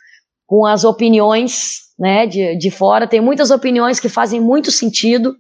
[0.47, 3.08] com as opiniões né, de, de fora.
[3.08, 5.36] Tem muitas opiniões que fazem muito sentido,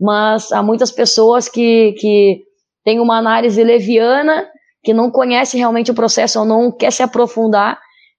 [0.00, 2.42] mas há muitas pessoas que, que
[2.84, 4.48] têm uma análise leviana,
[4.82, 7.78] que não conhece realmente o processo ou não quer se aprofundar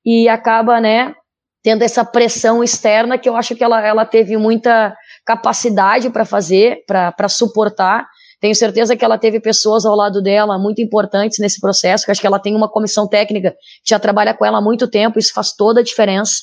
[0.10, 1.14] e acaba, né,
[1.62, 6.86] tendo essa pressão externa que eu acho que ela, ela teve muita capacidade para fazer,
[6.88, 8.08] para suportar,
[8.40, 12.22] tenho certeza que ela teve pessoas ao lado dela muito importantes nesse processo, que acho
[12.22, 15.34] que ela tem uma comissão técnica que já trabalha com ela há muito tempo, isso
[15.34, 16.36] faz toda a diferença,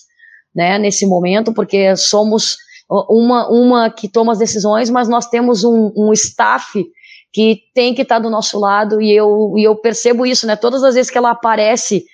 [0.55, 2.59] né, nesse momento, porque somos
[3.09, 6.85] uma, uma que toma as decisões, mas nós temos um, um staff
[7.33, 10.55] que tem que estar tá do nosso lado, e eu, e eu percebo isso, né,
[10.55, 12.05] todas as vezes que ela aparece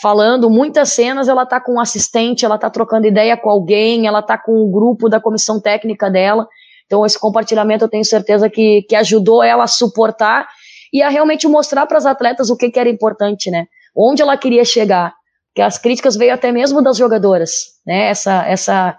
[0.00, 4.22] falando, muitas cenas ela tá com um assistente, ela tá trocando ideia com alguém, ela
[4.22, 6.46] tá com o um grupo da comissão técnica dela.
[6.86, 10.46] Então esse compartilhamento eu tenho certeza que, que ajudou ela a suportar
[10.92, 13.66] e a realmente mostrar para as atletas o que, que era importante, né?
[13.96, 15.12] Onde ela queria chegar.
[15.54, 17.50] Que as críticas veio até mesmo das jogadoras,
[17.86, 18.08] né?
[18.08, 18.96] Essa, essa,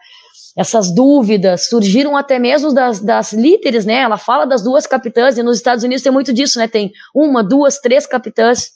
[0.58, 3.96] essas dúvidas surgiram até mesmo das, das líderes, né?
[3.96, 6.68] Ela fala das duas capitãs e nos Estados Unidos tem muito disso, né?
[6.68, 8.72] Tem uma, duas, três capitãs.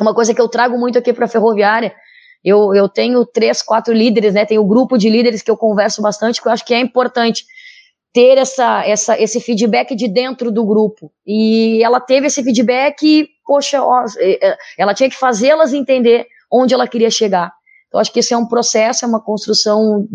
[0.00, 1.94] Uma coisa que eu trago muito aqui para a ferroviária.
[2.44, 4.44] Eu, eu tenho três, quatro líderes, né?
[4.44, 7.44] Tenho um grupo de líderes que eu converso bastante, que eu acho que é importante
[8.12, 11.10] ter essa, essa, esse feedback de dentro do grupo.
[11.26, 16.74] E ela teve esse feedback, poxa, ó, é, é, ela tinha que fazê-las entender onde
[16.74, 17.52] ela queria chegar.
[17.88, 20.06] Então, acho que esse é um processo, é uma construção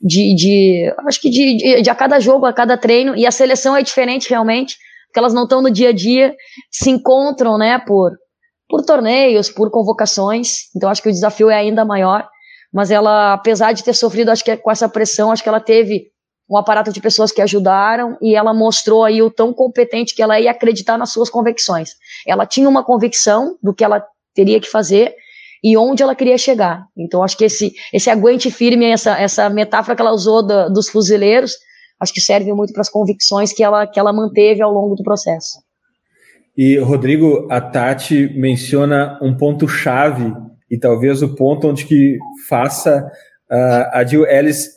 [0.00, 3.30] de, de acho que de, de, de, a cada jogo, a cada treino, e a
[3.30, 6.34] seleção é diferente realmente, porque elas não estão no dia a dia,
[6.70, 8.12] se encontram, né, por,
[8.68, 12.28] por torneios, por convocações, então acho que o desafio é ainda maior,
[12.72, 16.10] mas ela, apesar de ter sofrido, acho que com essa pressão, acho que ela teve
[16.48, 20.36] um aparato de pessoas que ajudaram e ela mostrou aí o tão competente que ela
[20.36, 21.90] é e acreditar nas suas convicções.
[22.26, 25.14] Ela tinha uma convicção do que ela teria que fazer
[25.62, 26.86] e onde ela queria chegar.
[26.96, 31.54] Então acho que esse esse aguente firme, essa essa metáfora que ela usou dos fuzileiros,
[32.00, 35.02] acho que serve muito para as convicções que ela que ela manteve ao longo do
[35.02, 35.65] processo.
[36.56, 40.32] E Rodrigo, a Tati menciona um ponto chave
[40.70, 43.06] e talvez o ponto onde que faça
[43.50, 44.70] uh, a Jill Ellis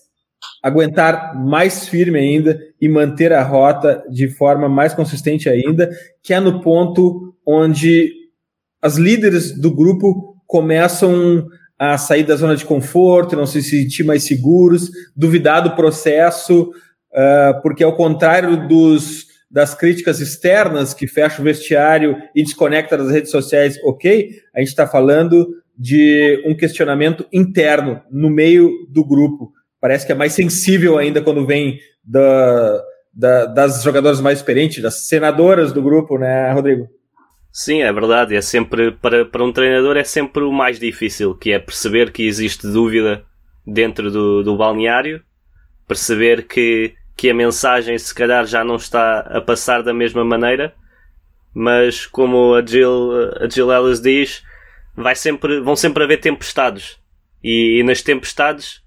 [0.61, 5.89] aguentar mais firme ainda e manter a rota de forma mais consistente ainda,
[6.21, 8.11] que é no ponto onde
[8.81, 14.23] as líderes do grupo começam a sair da zona de conforto, não se sentir mais
[14.23, 21.43] seguros, duvidar do processo, uh, porque ao contrário dos, das críticas externas que fecham o
[21.43, 28.01] vestiário e desconecta das redes sociais, ok, a gente está falando de um questionamento interno
[28.12, 32.81] no meio do grupo parece que é mais sensível ainda quando vem da,
[33.13, 36.88] da, das jogadoras mais experientes, das senadoras do grupo, né, Rodrigo?
[37.51, 38.35] Sim, é verdade.
[38.35, 42.27] É sempre para, para um treinador é sempre o mais difícil, que é perceber que
[42.27, 43.23] existe dúvida
[43.65, 45.21] dentro do, do balneário,
[45.88, 50.73] perceber que, que a mensagem se calhar já não está a passar da mesma maneira,
[51.53, 54.41] mas como a Jill, a Jill Ellis diz,
[54.95, 56.97] vai sempre, vão sempre haver tempestades.
[57.43, 58.82] E, e nas tempestades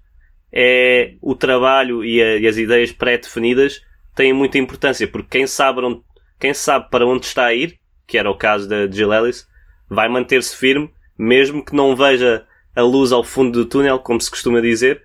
[0.51, 3.83] é o trabalho e, a, e as ideias pré-definidas
[4.15, 6.01] têm muita importância, porque quem sabe, onde,
[6.39, 9.47] quem sabe para onde está a ir, que era o caso da Jill Ellis,
[9.87, 14.31] vai manter-se firme, mesmo que não veja a luz ao fundo do túnel, como se
[14.31, 15.03] costuma dizer,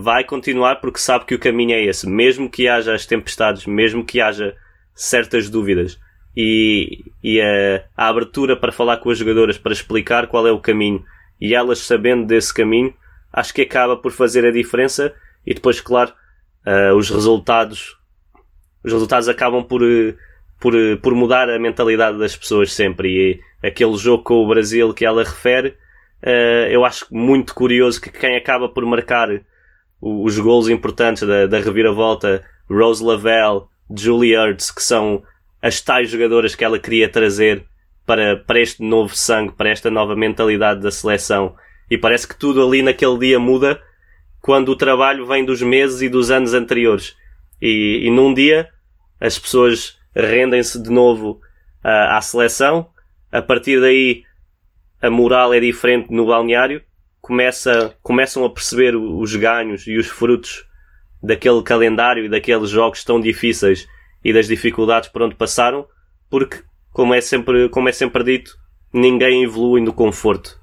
[0.00, 4.04] vai continuar porque sabe que o caminho é esse, mesmo que haja as tempestades, mesmo
[4.04, 4.54] que haja
[4.94, 5.98] certas dúvidas.
[6.36, 10.60] E, e a, a abertura para falar com as jogadoras, para explicar qual é o
[10.60, 11.04] caminho,
[11.40, 12.92] e elas sabendo desse caminho,
[13.32, 15.14] acho que acaba por fazer a diferença.
[15.46, 16.12] E depois, claro,
[16.66, 17.96] uh, os resultados
[18.82, 19.80] os resultados acabam por,
[20.60, 23.08] por, por mudar a mentalidade das pessoas sempre.
[23.62, 25.74] E aquele jogo com o Brasil que ela refere
[26.24, 29.28] uh, eu acho muito curioso que quem acaba por marcar
[30.04, 33.62] os gols importantes da, da reviravolta Rose Lavelle,
[33.96, 35.22] Julie Ertz que são
[35.62, 37.64] as tais jogadoras que ela queria trazer
[38.04, 41.56] para, para este novo sangue, para esta nova mentalidade da seleção
[41.90, 43.80] e parece que tudo ali naquele dia muda
[44.40, 47.16] quando o trabalho vem dos meses e dos anos anteriores.
[47.62, 48.68] E, e num dia
[49.18, 51.40] as pessoas rendem-se de novo
[51.82, 52.90] uh, à seleção.
[53.32, 54.22] A partir daí
[55.00, 56.82] a moral é diferente no balneário.
[57.24, 60.66] Começa, começam a perceber os ganhos e os frutos
[61.22, 63.88] daquele calendário e daqueles jogos tão difíceis
[64.22, 65.86] e das dificuldades por onde passaram,
[66.28, 68.54] porque, como é sempre, como é sempre dito,
[68.92, 70.60] ninguém evolui no conforto.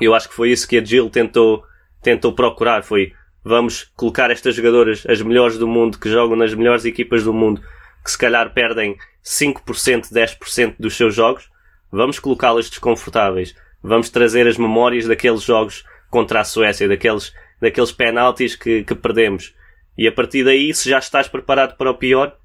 [0.00, 1.62] Eu acho que foi isso que a Jill tentou,
[2.02, 2.82] tentou procurar.
[2.82, 3.12] Foi
[3.44, 7.62] vamos colocar estas jogadoras, as melhores do mundo, que jogam nas melhores equipas do mundo,
[8.04, 11.48] que se calhar perdem 5%, 10% dos seus jogos,
[11.92, 13.54] vamos colocá-las desconfortáveis.
[13.82, 19.54] Vamos trazer as memórias daqueles jogos contra a Suécia, daqueles, daqueles penaltis que, que perdemos.
[19.96, 22.36] E a partir daí, se já estás preparado para o pior,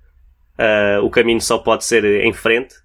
[0.59, 2.75] uh, o caminho só pode ser em frente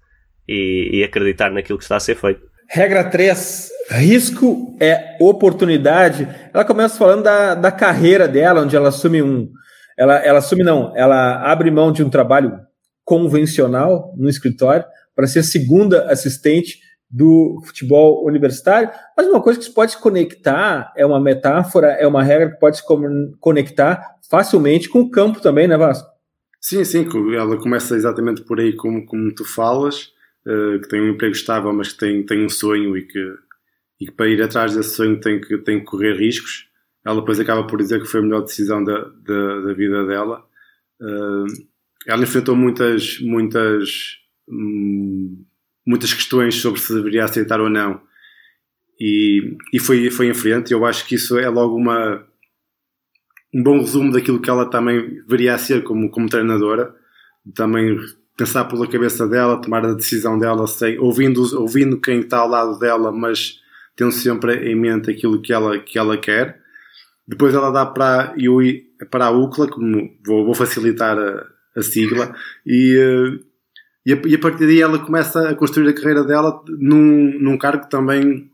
[0.47, 2.49] e, e acreditar naquilo que está a ser feito.
[2.71, 6.27] Regra 3, risco é oportunidade.
[6.53, 9.49] Ela começa falando da, da carreira dela, onde ela assume um.
[9.97, 12.59] Ela, ela assume, não, ela abre mão de um trabalho
[13.03, 14.85] convencional no escritório
[15.15, 16.77] para ser segunda assistente
[17.09, 22.05] do futebol universitário, mas uma coisa que se pode se conectar, é uma metáfora, é
[22.05, 22.83] uma regra que pode se
[23.39, 26.07] conectar facilmente com o campo também, né, Vasco?
[26.61, 30.11] Sim, sim, ela começa exatamente por aí como, como tu falas,
[30.45, 33.33] uh, que tem um emprego estável, mas que tem, tem um sonho e que,
[34.01, 36.67] e que para ir atrás desse sonho tem que, tem que correr riscos.
[37.03, 40.43] Ela depois acaba por dizer que foi a melhor decisão da, da, da vida dela.
[41.01, 41.45] Uh,
[42.05, 44.17] ela enfrentou muitas, muitas,
[44.47, 45.45] hum,
[45.85, 48.01] muitas questões sobre se deveria aceitar ou não.
[48.99, 50.71] E, e foi, foi em frente.
[50.71, 52.25] Eu acho que isso é logo uma,
[53.53, 56.93] um bom resumo daquilo que ela também viria a ser como, como treinadora.
[57.55, 57.97] Também
[58.37, 62.79] pensar pela cabeça dela, tomar a decisão dela, sei, ouvindo, ouvindo quem está ao lado
[62.79, 63.59] dela, mas
[63.95, 66.59] tendo sempre em mente aquilo que ela, que ela quer.
[67.27, 68.33] Depois ela dá para,
[69.11, 72.33] para a UCLA, como vou, vou facilitar a, a sigla,
[72.65, 73.48] e, eh,
[74.05, 77.57] e a, e, a, partir daí ela começa a construir a carreira dela num, num
[77.57, 78.49] cargo também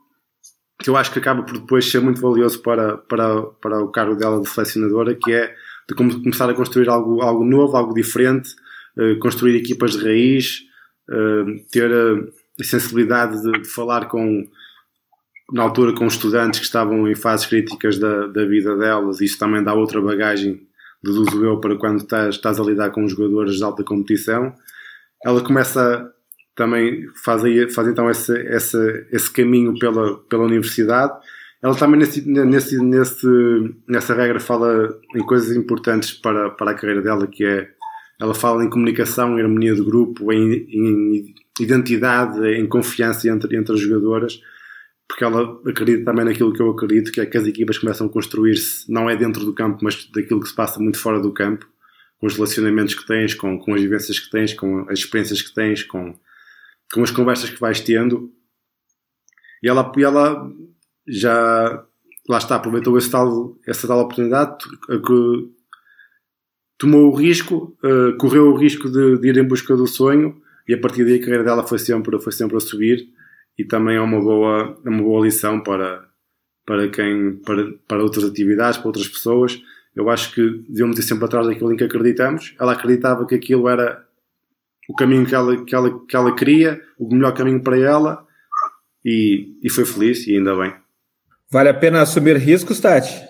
[0.79, 4.15] que eu acho que acaba por depois ser muito valioso para, para, para o cargo
[4.15, 5.55] dela de selecionadora, que é
[5.87, 8.49] de começar a construir algo, algo novo, algo diferente,
[8.97, 10.61] uh, construir equipas de raiz,
[11.09, 14.45] uh, ter a sensibilidade de, de, falar com,
[15.53, 19.63] na altura, com estudantes que estavam em fases críticas da, da vida delas, isso também
[19.63, 20.67] dá outra bagagem,
[21.03, 24.53] deduzo eu, para quando estás, estás a lidar com jogadores de alta competição.
[25.25, 26.13] Ela começa
[26.55, 31.13] também faz, aí, faz então esse, esse, esse caminho pela, pela universidade.
[31.63, 33.27] Ela também nesse, nesse, nesse,
[33.87, 37.69] nessa regra fala em coisas importantes para, para a carreira dela, que é
[38.21, 43.73] ela fala em comunicação, em harmonia de grupo, em, em identidade, em confiança entre, entre
[43.73, 44.39] as jogadoras,
[45.07, 48.09] porque ela acredita também naquilo que eu acredito, que é que as equipas começam a
[48.09, 51.67] construir-se, não é dentro do campo, mas daquilo que se passa muito fora do campo,
[52.19, 55.53] com os relacionamentos que tens, com, com as vivências que tens, com as experiências que
[55.53, 56.17] tens, com,
[56.93, 58.31] com as conversas que vais tendo.
[59.61, 60.51] E ela, e ela
[61.07, 61.85] já,
[62.27, 65.55] lá está, aproveitou esse tal, essa tal oportunidade, que
[66.77, 70.73] tomou o risco, uh, correu o risco de, de, ir em busca do sonho e
[70.73, 73.07] a partir daí a carreira dela foi sempre, foi sempre a subir
[73.57, 76.05] e também é uma boa, é uma boa lição para,
[76.65, 79.61] para quem, para, para outras atividades, para outras pessoas.
[79.95, 82.53] Eu acho que devemos ir sempre atrás daquilo em que acreditamos.
[82.59, 84.03] Ela acreditava que aquilo era
[84.89, 88.25] o caminho que ela, que ela, que ela queria, o melhor caminho para ela
[89.03, 90.73] e, e foi feliz e ainda bem.
[91.51, 93.23] Vale a pena assumir riscos, Tati?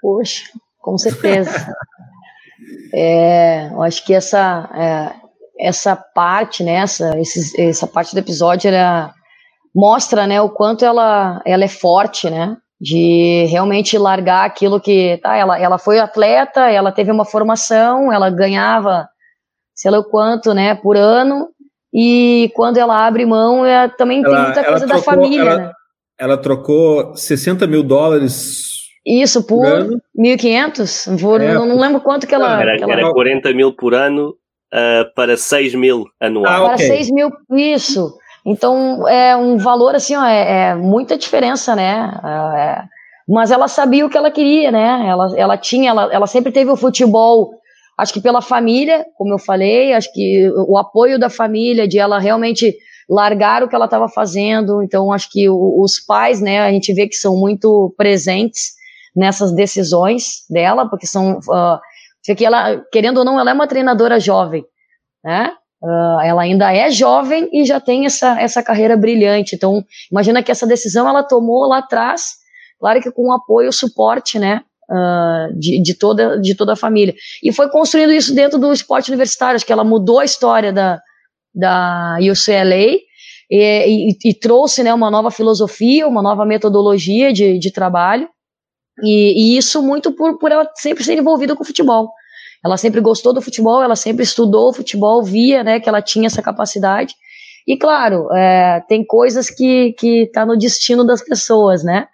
[0.00, 0.44] Poxa,
[0.78, 1.50] com certeza.
[2.94, 8.68] é, eu acho que essa, é, essa parte, né, essa, esse, essa parte do episódio
[8.68, 9.12] era,
[9.74, 12.56] mostra né, o quanto ela, ela é forte, né?
[12.80, 15.18] De realmente largar aquilo que.
[15.18, 19.06] Tá, ela, ela foi atleta, ela teve uma formação, ela ganhava
[19.80, 21.48] sei lá o quanto, né, por ano.
[21.92, 25.56] E quando ela abre mão, é, também ela, tem muita coisa trocou, da família, ela,
[25.56, 25.72] né?
[26.18, 28.68] Ela trocou 60 mil dólares.
[29.04, 31.40] Isso, por, por 1.500?
[31.40, 32.60] É, não, não lembro quanto que ela.
[32.60, 32.92] Era, que ela...
[32.92, 34.34] era 40 mil por ano
[34.72, 36.46] uh, para 6 mil anual.
[36.46, 36.86] Ah, okay.
[36.86, 38.14] Para 6 mil, isso.
[38.44, 42.10] Então é um valor assim, ó, é, é muita diferença, né?
[42.24, 42.82] É,
[43.28, 45.06] mas ela sabia o que ela queria, né?
[45.06, 47.50] Ela, ela tinha, ela, ela sempre teve o futebol
[48.00, 52.18] Acho que pela família, como eu falei, acho que o apoio da família, de ela
[52.18, 52.74] realmente
[53.06, 54.82] largar o que ela estava fazendo.
[54.82, 58.72] Então, acho que os pais, né, a gente vê que são muito presentes
[59.14, 61.40] nessas decisões dela, porque são.
[61.40, 61.78] Uh,
[62.34, 64.64] que ela, querendo ou não, ela é uma treinadora jovem,
[65.22, 65.52] né?
[65.82, 69.56] Uh, ela ainda é jovem e já tem essa, essa carreira brilhante.
[69.56, 72.34] Então, imagina que essa decisão ela tomou lá atrás,
[72.78, 76.76] claro que com o apoio, o suporte, né, uh, de, de, toda, de toda a
[76.76, 77.14] família.
[77.42, 81.00] E foi construindo isso dentro do esporte universitário, acho que ela mudou a história da,
[81.54, 82.98] da UCLA
[83.50, 88.28] e, e, e trouxe né, uma nova filosofia, uma nova metodologia de, de trabalho,
[89.02, 92.10] e, e, isso muito por, por ela sempre ser envolvida com o futebol.
[92.64, 96.42] Ela sempre gostou do futebol, ela sempre estudou futebol, via né, que ela tinha essa
[96.42, 97.14] capacidade.
[97.66, 102.06] E claro, é, tem coisas que que tá no destino das pessoas, né?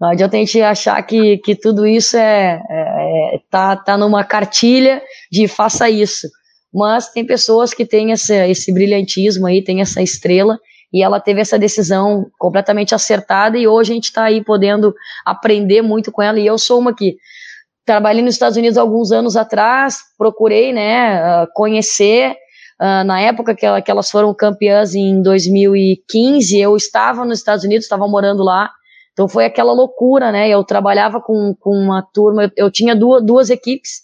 [0.00, 4.24] Não adianta a gente achar que, que tudo isso é, é, é, tá, tá numa
[4.24, 6.26] cartilha de faça isso.
[6.72, 10.58] Mas tem pessoas que têm esse, esse brilhantismo aí, tem essa estrela,
[10.92, 15.82] e ela teve essa decisão completamente acertada, e hoje a gente está aí podendo aprender
[15.82, 17.16] muito com ela, e eu sou uma que
[17.84, 22.36] trabalhei nos Estados Unidos alguns anos atrás, procurei, né, ah, conhecer,
[22.82, 27.84] Uh, na época que, que, elas foram campeãs em 2015, eu estava nos Estados Unidos,
[27.84, 28.70] estava morando lá,
[29.12, 30.48] então foi aquela loucura, né?
[30.48, 34.00] Eu trabalhava com, com uma turma, eu, eu tinha duas, duas equipes,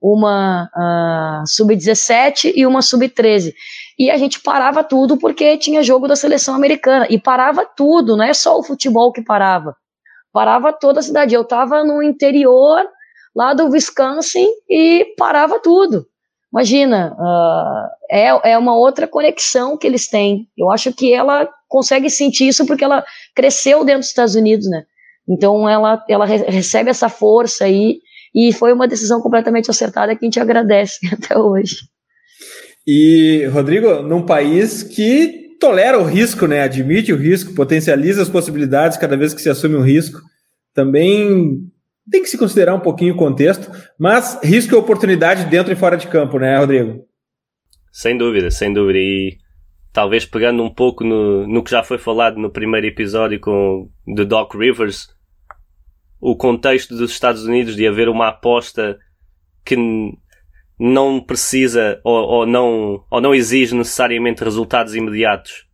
[0.00, 3.52] uma uh, sub-17 e uma sub-13.
[3.98, 7.06] E a gente parava tudo porque tinha jogo da seleção americana.
[7.10, 9.76] E parava tudo, não é só o futebol que parava.
[10.32, 11.34] Parava toda a cidade.
[11.34, 12.86] Eu estava no interior,
[13.34, 16.06] lá do Wisconsin, e parava tudo.
[16.52, 20.48] Imagina, uh, é, é uma outra conexão que eles têm.
[20.56, 23.04] Eu acho que ela consegue sentir isso porque ela
[23.34, 24.84] cresceu dentro dos Estados Unidos, né?
[25.28, 27.98] Então ela, ela recebe essa força aí
[28.32, 31.76] e foi uma decisão completamente acertada que a gente agradece até hoje.
[32.86, 36.60] E, Rodrigo, num país que tolera o risco, né?
[36.60, 40.20] Admite o risco, potencializa as possibilidades cada vez que se assume um risco,
[40.72, 41.68] também
[42.10, 45.96] tem que se considerar um pouquinho o contexto, mas risco e oportunidade dentro e fora
[45.96, 47.04] de campo, né, Rodrigo?
[47.90, 48.98] Sem dúvida, sem dúvida.
[48.98, 49.38] E
[49.92, 54.24] talvez pegando um pouco no, no que já foi falado no primeiro episódio com The
[54.24, 55.08] Doc Rivers,
[56.20, 58.98] o contexto dos Estados Unidos de haver uma aposta
[59.64, 59.76] que
[60.78, 65.66] não precisa ou, ou, não, ou não exige necessariamente resultados imediatos,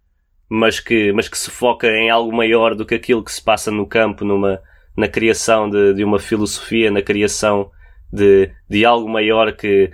[0.48, 3.70] mas que, mas que se foca em algo maior do que aquilo que se passa
[3.70, 4.60] no campo, numa,
[5.00, 7.70] na criação de, de uma filosofia, na criação
[8.12, 9.90] de, de algo maior que,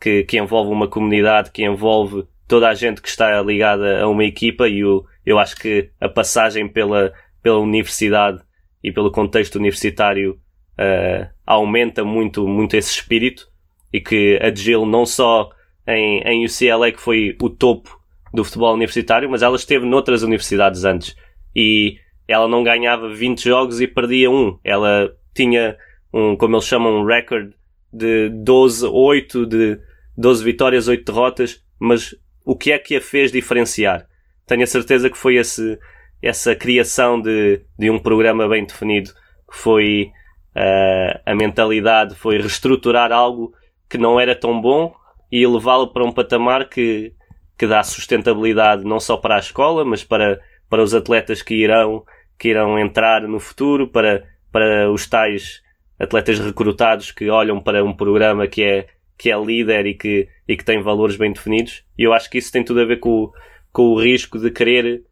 [0.00, 4.24] que, que envolve uma comunidade, que envolve toda a gente que está ligada a uma
[4.24, 4.68] equipa.
[4.68, 8.40] E eu, eu acho que a passagem pela, pela universidade
[8.82, 10.38] e pelo contexto universitário
[10.78, 13.48] uh, aumenta muito, muito esse espírito
[13.92, 15.50] e que a Jill não só
[15.86, 18.00] em, em UCLA que foi o topo
[18.32, 21.16] do futebol universitário, mas ela esteve noutras universidades antes.
[21.54, 24.58] E ela não ganhava 20 jogos e perdia um.
[24.64, 25.76] Ela tinha
[26.12, 27.52] um, como eles chamam, um record
[27.92, 29.80] de 12-8, de
[30.16, 32.14] 12 vitórias, 8 derrotas, mas
[32.44, 34.06] o que é que a fez diferenciar?
[34.46, 35.78] Tenho a certeza que foi esse,
[36.22, 39.10] essa criação de, de um programa bem definido,
[39.50, 40.12] que foi
[40.56, 43.52] uh, a mentalidade, foi reestruturar algo
[43.88, 44.94] que não era tão bom
[45.30, 47.12] e levá-lo para um patamar que,
[47.58, 52.04] que dá sustentabilidade não só para a escola, mas para, para os atletas que irão,
[52.38, 55.62] que irão entrar no futuro, para, para os tais
[55.98, 60.56] atletas recrutados que olham para um programa que é, que é líder e que, e
[60.56, 61.84] que tem valores bem definidos.
[61.98, 63.30] E eu acho que isso tem tudo a ver com,
[63.72, 65.02] com o risco de querer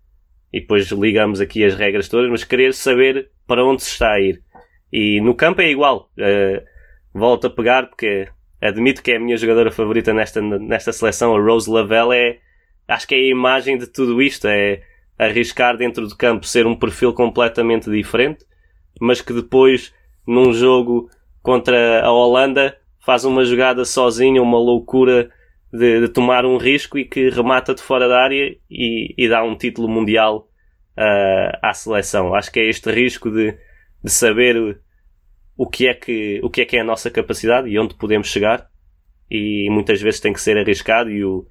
[0.52, 4.20] e depois ligamos aqui as regras todas, mas querer saber para onde se está a
[4.20, 4.42] ir.
[4.92, 6.10] E no campo é igual.
[6.18, 6.62] Uh,
[7.14, 8.28] volto a pegar porque
[8.60, 12.38] admito que é a minha jogadora favorita nesta, nesta seleção, a Rose Lavelle, é,
[12.86, 14.82] acho que é a imagem de tudo isto, é
[15.24, 18.44] arriscar dentro do campo ser um perfil completamente diferente,
[19.00, 19.94] mas que depois,
[20.26, 21.08] num jogo
[21.42, 25.30] contra a Holanda, faz uma jogada sozinha, uma loucura
[25.72, 29.42] de, de, tomar um risco e que remata de fora da área e, e dá
[29.42, 30.48] um título mundial
[30.96, 32.34] uh, à seleção.
[32.34, 33.56] Acho que é este risco de,
[34.02, 34.78] de saber
[35.56, 38.28] o que, é que, o que é que é a nossa capacidade e onde podemos
[38.28, 38.68] chegar
[39.30, 41.46] e muitas vezes tem que ser arriscado e o,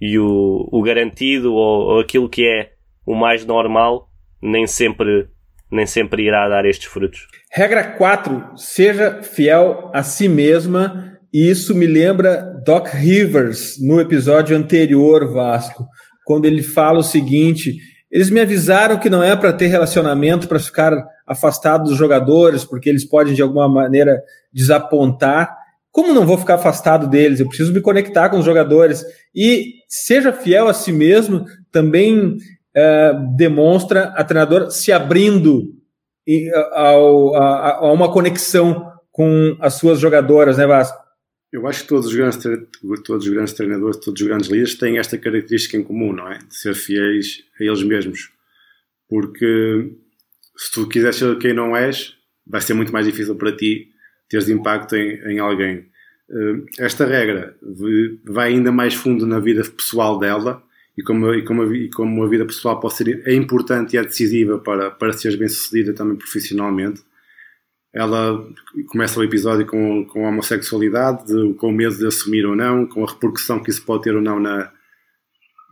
[0.00, 2.72] e o, o garantido ou, ou aquilo que é
[3.08, 5.28] o mais normal nem sempre
[5.70, 7.26] nem sempre irá dar estes frutos.
[7.52, 8.56] Regra 4.
[8.56, 15.86] Seja fiel a si mesma e isso me lembra Doc Rivers no episódio anterior, Vasco,
[16.24, 17.76] quando ele fala o seguinte:
[18.10, 20.92] eles me avisaram que não é para ter relacionamento, para ficar
[21.26, 25.54] afastado dos jogadores, porque eles podem de alguma maneira desapontar.
[25.90, 27.40] Como não vou ficar afastado deles?
[27.40, 29.04] Eu preciso me conectar com os jogadores.
[29.34, 32.36] E seja fiel a si mesmo também
[32.78, 35.74] é, demonstra a treinador se abrindo
[36.72, 40.96] ao, a, a uma conexão com as suas jogadoras, né, Vasco?
[41.52, 42.38] Eu acho que todos os grandes,
[43.04, 46.38] todos os grandes treinadores, todos os grandes líderes têm esta característica em comum, não é?
[46.38, 48.30] De ser fiéis a eles mesmos.
[49.08, 49.90] Porque
[50.56, 52.14] se tu quiseres ser quem não és,
[52.46, 53.88] vai ser muito mais difícil para ti
[54.28, 55.86] teres impacto em, em alguém.
[56.30, 57.56] Eh, esta regra
[58.24, 60.62] vai ainda mais fundo na vida pessoal dela
[60.98, 63.96] e como, e como, a, e como a vida pessoal pode ser é importante e
[63.96, 67.02] é decisiva para, para seres bem sucedida também profissionalmente
[67.92, 68.46] ela
[68.88, 72.86] começa o episódio com, com a homossexualidade, de, com o medo de assumir ou não,
[72.86, 74.70] com a repercussão que isso pode ter ou não na,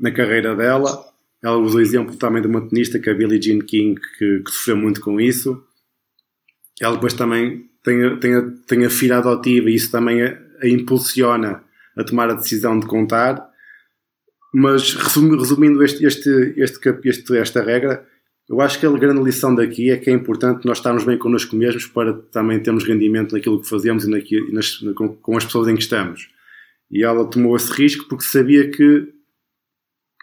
[0.01, 1.05] na carreira dela.
[1.43, 4.43] Ela usa o exemplo também de uma tenista, que é a Billie Jean King, que,
[4.45, 5.62] que sofreu muito com isso.
[6.81, 11.62] Ela depois também tem, tem, tem a filha adotiva e isso também a, a impulsiona
[11.97, 13.46] a tomar a decisão de contar.
[14.53, 18.07] Mas resumindo este, este, este, este, esta regra,
[18.49, 21.57] eu acho que a grande lição daqui é que é importante nós estarmos bem connosco
[21.57, 25.69] mesmos para também termos rendimento naquilo que fazemos e, naquilo, nas, com, com, as pessoas
[25.69, 26.29] em que estamos.
[26.91, 29.13] E ela tomou esse risco porque sabia que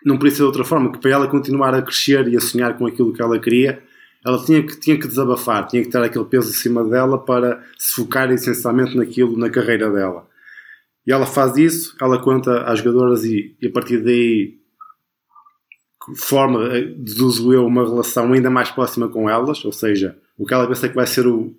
[0.06, 2.78] não podia ser de outra forma, que para ela continuar a crescer e a sonhar
[2.78, 3.84] com aquilo que ela queria,
[4.26, 7.62] ela tinha que, tinha que desabafar, tinha que ter aquele peso em cima dela para
[7.78, 10.26] se focar essencialmente naquilo, na carreira dela.
[11.06, 14.58] E ela faz isso, ela conta às jogadoras e, e a partir daí
[16.18, 20.54] forma, eh, deduzo eu, uma relação ainda mais próxima com elas, ou seja, o que
[20.54, 21.56] ela pensa que vai ser o,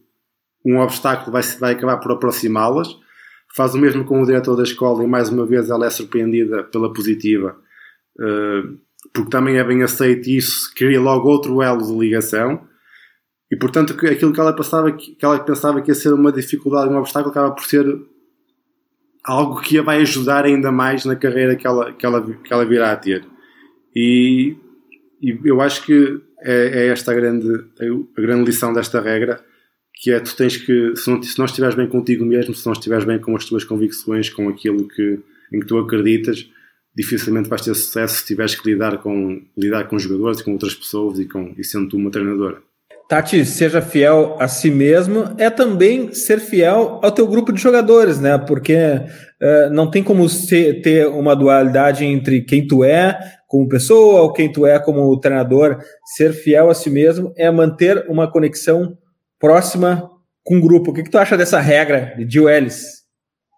[0.64, 2.88] um obstáculo vai, vai acabar por aproximá-las.
[3.54, 6.64] Faz o mesmo com o diretor da escola e mais uma vez ela é surpreendida
[6.64, 7.56] pela positiva
[8.18, 8.78] uh,
[9.12, 12.66] porque também é bem aceito e isso cria logo outro elo de ligação.
[13.50, 16.96] E portanto, aquilo que ela, passava, que ela pensava que ia ser uma dificuldade, um
[16.96, 17.86] obstáculo, acaba por ser
[19.24, 22.64] algo que a vai ajudar ainda mais na carreira que ela, que ela, que ela
[22.64, 23.24] virá a ter.
[23.96, 24.56] E,
[25.22, 27.48] e eu acho que é, é, esta a grande,
[28.16, 29.42] a grande lição desta regra,
[29.94, 32.72] que é tu tens que, se não, se não estiveres bem contigo mesmo, se não
[32.74, 35.20] estiveres bem com as tuas convicções, com aquilo que,
[35.52, 36.50] em que tu acreditas,
[36.94, 40.74] dificilmente vais ter sucesso se tiveres que lidar com, lidar com jogadores e com outras
[40.74, 42.62] pessoas e, com, e sendo tu uma treinadora.
[43.14, 48.18] Tati, seja fiel a si mesmo, é também ser fiel ao teu grupo de jogadores,
[48.18, 48.36] né?
[48.38, 54.22] Porque uh, não tem como ser, ter uma dualidade entre quem tu é como pessoa
[54.22, 55.78] ou quem tu é como treinador.
[56.16, 58.98] Ser fiel a si mesmo é manter uma conexão
[59.38, 60.10] próxima
[60.42, 60.90] com o grupo.
[60.90, 63.04] O que, que tu acha dessa regra de Jill Ellis?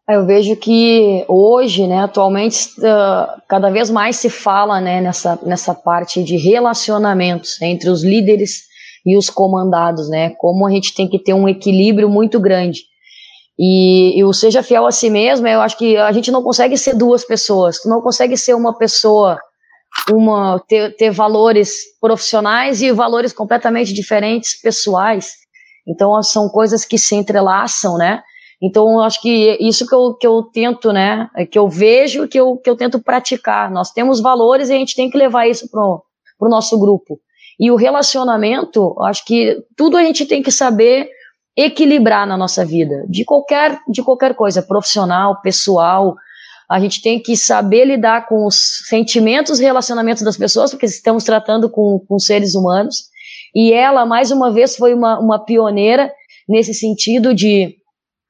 [0.07, 5.75] Eu vejo que hoje, né, atualmente, uh, cada vez mais se fala né, nessa, nessa
[5.75, 8.66] parte de relacionamentos entre os líderes
[9.07, 10.31] e os comandados, né?
[10.31, 12.81] Como a gente tem que ter um equilíbrio muito grande.
[13.59, 16.77] E, e o seja fiel a si mesmo, eu acho que a gente não consegue
[16.77, 17.81] ser duas pessoas.
[17.81, 19.39] Tu não consegue ser uma pessoa,
[20.11, 25.35] uma ter, ter valores profissionais e valores completamente diferentes pessoais.
[25.87, 28.23] Então são coisas que se entrelaçam, né?
[28.61, 31.29] Então, eu acho que isso que eu, que eu tento, né?
[31.51, 33.71] Que eu vejo, que eu, que eu tento praticar.
[33.71, 37.21] Nós temos valores e a gente tem que levar isso para o nosso grupo.
[37.59, 41.09] E o relacionamento, acho que tudo a gente tem que saber
[41.57, 46.15] equilibrar na nossa vida, de qualquer, de qualquer coisa, profissional, pessoal.
[46.71, 51.25] A gente tem que saber lidar com os sentimentos e relacionamentos das pessoas, porque estamos
[51.25, 53.05] tratando com, com seres humanos.
[53.55, 56.13] E ela, mais uma vez, foi uma, uma pioneira
[56.47, 57.77] nesse sentido de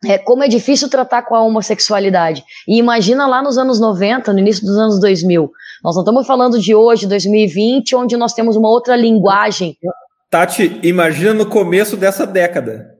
[0.04, 2.44] é, como é difícil tratar com a homossexualidade.
[2.68, 5.50] E imagina lá nos anos 90, no início dos anos 2000.
[5.82, 9.76] Nós não estamos falando de hoje, 2020, onde nós temos uma outra linguagem.
[10.30, 12.94] Tati, imagina no começo dessa década.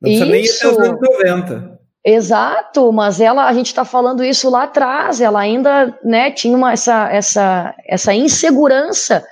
[0.00, 1.78] Não precisa nem ir até os anos 90.
[2.04, 6.72] Exato, mas ela, a gente está falando isso lá atrás, ela ainda né, tinha uma,
[6.72, 9.22] essa, essa, essa insegurança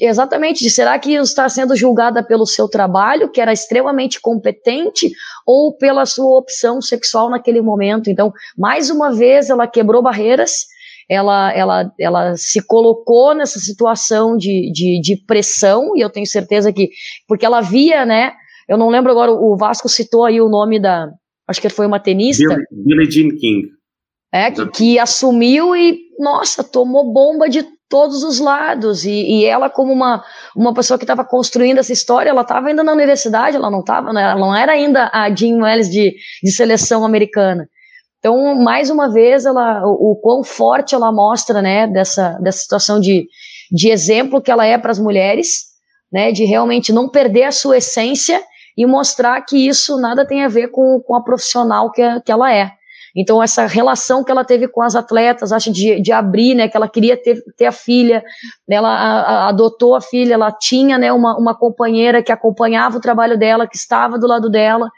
[0.00, 5.10] exatamente de será que está sendo julgada pelo seu trabalho, que era extremamente competente,
[5.46, 8.10] ou pela sua opção sexual naquele momento.
[8.10, 10.66] Então, mais uma vez, ela quebrou barreiras,
[11.08, 16.72] ela, ela, ela se colocou nessa situação de, de, de pressão, e eu tenho certeza
[16.72, 16.90] que,
[17.26, 18.32] porque ela via, né,
[18.68, 21.08] eu não lembro agora, o Vasco citou aí o nome da,
[21.48, 22.44] acho que foi uma tenista.
[22.70, 23.68] Billie Jean King.
[24.30, 29.04] É, que, que assumiu e, nossa, tomou bomba de todos os lados.
[29.04, 30.22] E, e ela, como uma,
[30.54, 34.12] uma pessoa que estava construindo essa história, ela estava ainda na universidade, ela não estava,
[34.12, 37.68] né, ela não era ainda a Jean Wells de, de seleção americana.
[38.18, 43.00] Então, mais uma vez, ela, o, o quão forte ela mostra, né, dessa, dessa situação
[43.00, 43.26] de,
[43.70, 45.68] de exemplo que ela é para as mulheres,
[46.12, 48.42] né, de realmente não perder a sua essência
[48.76, 52.52] e mostrar que isso nada tem a ver com, com a profissional que, que ela
[52.52, 52.77] é.
[53.20, 56.76] Então, essa relação que ela teve com as atletas, acho, de, de abrir, né, que
[56.76, 58.22] ela queria ter, ter a filha,
[58.70, 63.00] ela a, a, adotou a filha, ela tinha, né, uma, uma companheira que acompanhava o
[63.00, 64.88] trabalho dela, que estava do lado dela,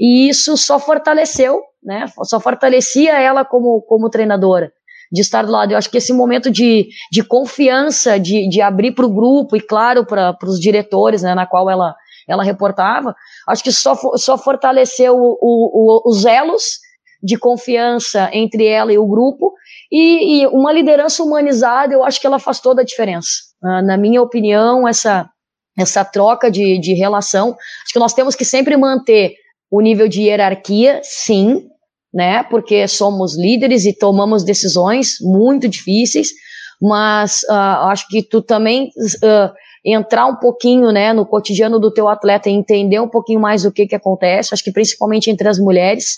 [0.00, 4.72] e isso só fortaleceu, né, só fortalecia ela como, como treinadora
[5.12, 5.70] de estar do lado.
[5.70, 9.60] Eu acho que esse momento de, de confiança, de, de abrir para o grupo e,
[9.60, 11.94] claro, para os diretores, né, na qual ela,
[12.26, 13.14] ela reportava,
[13.46, 16.87] acho que só, só fortaleceu o, o, os elos
[17.22, 19.52] de confiança entre ela e o grupo,
[19.90, 23.28] e, e, uma liderança humanizada, eu acho que ela faz toda a diferença.
[23.62, 25.28] Uh, na minha opinião, essa,
[25.76, 29.34] essa troca de, de relação, acho que nós temos que sempre manter
[29.70, 31.68] o nível de hierarquia, sim,
[32.12, 36.28] né, porque somos líderes e tomamos decisões muito difíceis,
[36.80, 39.52] mas uh, acho que tu também uh,
[39.84, 43.72] entrar um pouquinho, né, no cotidiano do teu atleta e entender um pouquinho mais o
[43.72, 46.16] que que acontece, acho que principalmente entre as mulheres,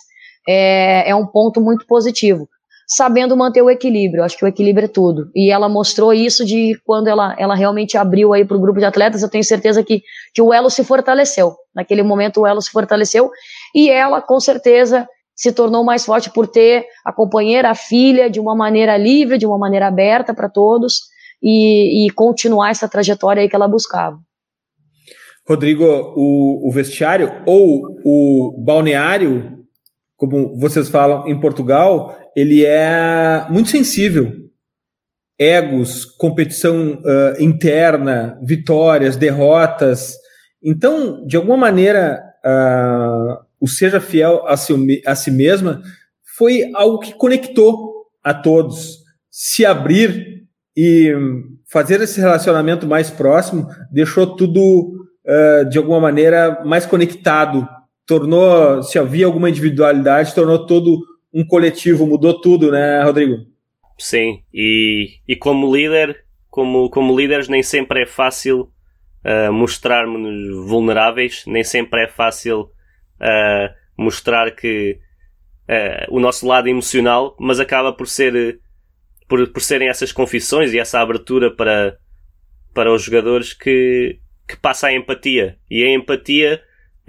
[0.49, 2.49] é, é um ponto muito positivo.
[2.93, 5.31] Sabendo manter o equilíbrio, acho que o equilíbrio é tudo.
[5.33, 8.85] E ela mostrou isso de quando ela, ela realmente abriu aí para o grupo de
[8.85, 10.03] atletas, eu tenho certeza que,
[10.35, 11.55] que o elo se fortaleceu.
[11.73, 13.31] Naquele momento o elo se fortaleceu
[13.77, 18.41] e ela, com certeza, se tornou mais forte por ter a companheira, a filha, de
[18.41, 21.03] uma maneira livre, de uma maneira aberta para todos
[21.43, 24.19] e, e, continuar essa trajetória aí que ela buscava.
[25.49, 25.85] Rodrigo,
[26.17, 29.60] o, o vestiário ou o balneário
[30.21, 34.31] como vocês falam em Portugal, ele é muito sensível.
[35.39, 40.15] Egos, competição uh, interna, vitórias, derrotas.
[40.63, 44.75] Então, de alguma maneira, uh, o seja fiel a si,
[45.07, 45.81] a si mesma
[46.37, 48.99] foi algo que conectou a todos.
[49.31, 50.45] Se abrir
[50.77, 51.15] e
[51.73, 57.67] fazer esse relacionamento mais próximo deixou tudo, uh, de alguma maneira, mais conectado.
[58.11, 60.99] Tornou, se havia alguma individualidade, tornou todo
[61.33, 63.47] um coletivo, mudou tudo, né, Rodrigo?
[63.97, 68.63] Sim, e, e como líder, como, como líderes, nem sempre é fácil
[69.25, 74.99] uh, mostrar-nos vulneráveis, nem sempre é fácil uh, mostrar que
[75.69, 78.59] uh, o nosso lado emocional, mas acaba por ser
[79.29, 81.97] por, por serem essas confissões e essa abertura para,
[82.75, 85.57] para os jogadores que, que passa a empatia.
[85.71, 86.61] E a empatia,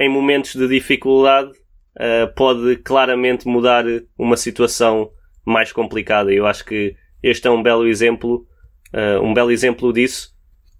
[0.01, 3.85] em momentos de dificuldade, uh, pode claramente mudar
[4.17, 5.11] uma situação
[5.45, 6.33] mais complicada.
[6.33, 8.47] Eu acho que este é um belo exemplo,
[8.95, 10.31] uh, um belo exemplo disso,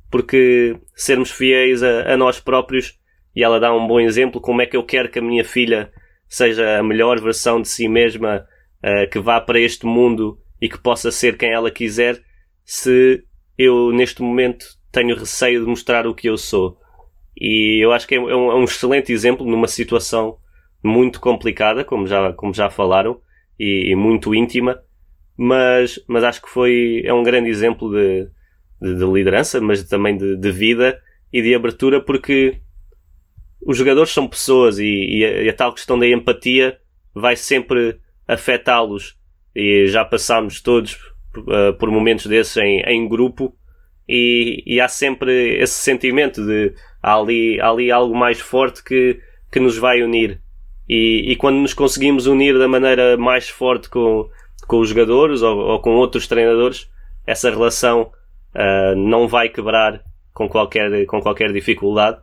[0.09, 2.99] porque sermos fiéis a, a nós próprios
[3.35, 5.91] e ela dá um bom exemplo como é que eu quero que a minha filha
[6.27, 8.43] seja a melhor versão de si mesma,
[8.83, 12.19] uh, que vá para este mundo e que possa ser quem ela quiser
[12.65, 13.23] se
[13.55, 16.80] eu neste momento tenho receio de mostrar o que eu sou.
[17.43, 20.37] E eu acho que é um, é um excelente exemplo numa situação
[20.83, 23.19] muito complicada, como já, como já falaram,
[23.59, 24.79] e, e, muito íntima,
[25.35, 28.27] mas, mas acho que foi, é um grande exemplo de,
[28.79, 31.01] de, de liderança, mas também de, de, vida
[31.33, 32.61] e de abertura, porque
[33.65, 36.77] os jogadores são pessoas e, e, a, e a tal questão da empatia
[37.11, 39.17] vai sempre afetá-los.
[39.55, 40.93] E já passámos todos
[41.37, 43.55] uh, por momentos desses em, em grupo
[44.07, 49.19] e, e, há sempre esse sentimento de há ali, há ali algo mais forte que,
[49.51, 50.39] que nos vai unir
[50.87, 54.29] e, e quando nos conseguimos unir da maneira mais forte com,
[54.67, 56.89] com os jogadores ou, ou com outros treinadores
[57.25, 58.11] essa relação
[58.55, 60.01] uh, não vai quebrar
[60.33, 62.19] com qualquer, com qualquer dificuldade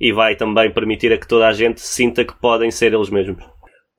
[0.00, 3.44] e vai também permitir a que toda a gente sinta que podem ser eles mesmos.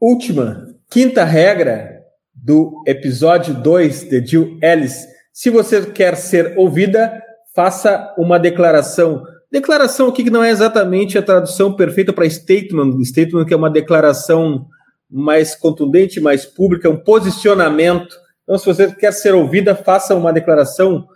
[0.01, 1.99] Última, quinta regra
[2.33, 5.05] do episódio 2 de Jill Ellis.
[5.33, 7.21] Se você quer ser ouvida,
[7.53, 9.21] faça uma declaração.
[9.51, 13.03] Declaração aqui que não é exatamente a tradução perfeita para statement.
[13.03, 14.67] Statement que é uma declaração
[15.09, 18.15] mais contundente, mais pública, um posicionamento.
[18.43, 21.07] Então, se você quer ser ouvida, faça uma declaração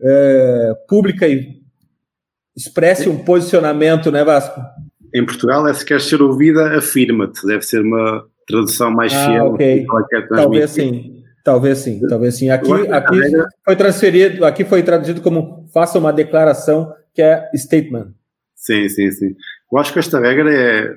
[0.00, 1.60] é, pública e
[2.56, 4.60] expresse um posicionamento, né, Vasco?
[5.14, 7.46] Em Portugal, é se quer ser ouvida, afirma-te.
[7.46, 9.86] Deve ser uma tradução mais ah, fiel okay.
[10.34, 11.22] Talvez sim.
[11.44, 12.50] Talvez sim, talvez sim.
[12.50, 13.18] Aqui, aqui
[13.64, 18.12] foi transferido, aqui foi traduzido como faça uma declaração que é statement.
[18.54, 19.36] Sim, sim, sim.
[19.70, 20.94] Eu acho que esta regra é,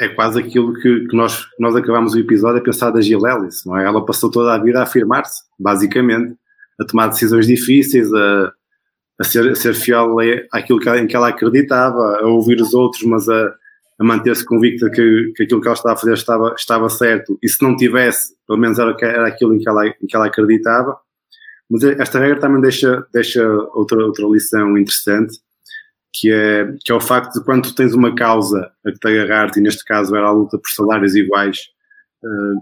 [0.00, 3.64] é quase aquilo que, que nós, nós acabamos o episódio a pensar da Gil Ellis,
[3.66, 3.84] não é?
[3.84, 6.34] Ela passou toda a vida a afirmar-se, basicamente,
[6.80, 8.52] a tomar decisões difíceis, a,
[9.20, 10.16] a, ser, a ser fiel
[10.52, 13.52] àquilo que, em que ela acreditava, a ouvir os outros, mas a,
[13.98, 17.48] a manter-se convicta que, que aquilo que ela estava a fazer estava, estava certo, e
[17.48, 20.96] se não tivesse, pelo menos era, era aquilo em que, ela, em que ela acreditava.
[21.70, 25.38] Mas esta regra também deixa, deixa outra, outra lição interessante,
[26.12, 29.50] que é, que é o facto de quando tens uma causa a que te agarrar
[29.56, 31.58] e neste caso era a luta por salários iguais,
[32.24, 32.60] uh,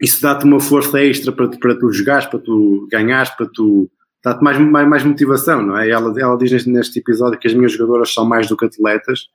[0.00, 3.90] isso dá-te uma força extra para, para tu jogares, para tu ganhares, para tu.
[4.24, 5.90] dá-te mais, mais, mais motivação, não é?
[5.90, 9.28] Ela, ela diz neste, neste episódio que as minhas jogadoras são mais do que atletas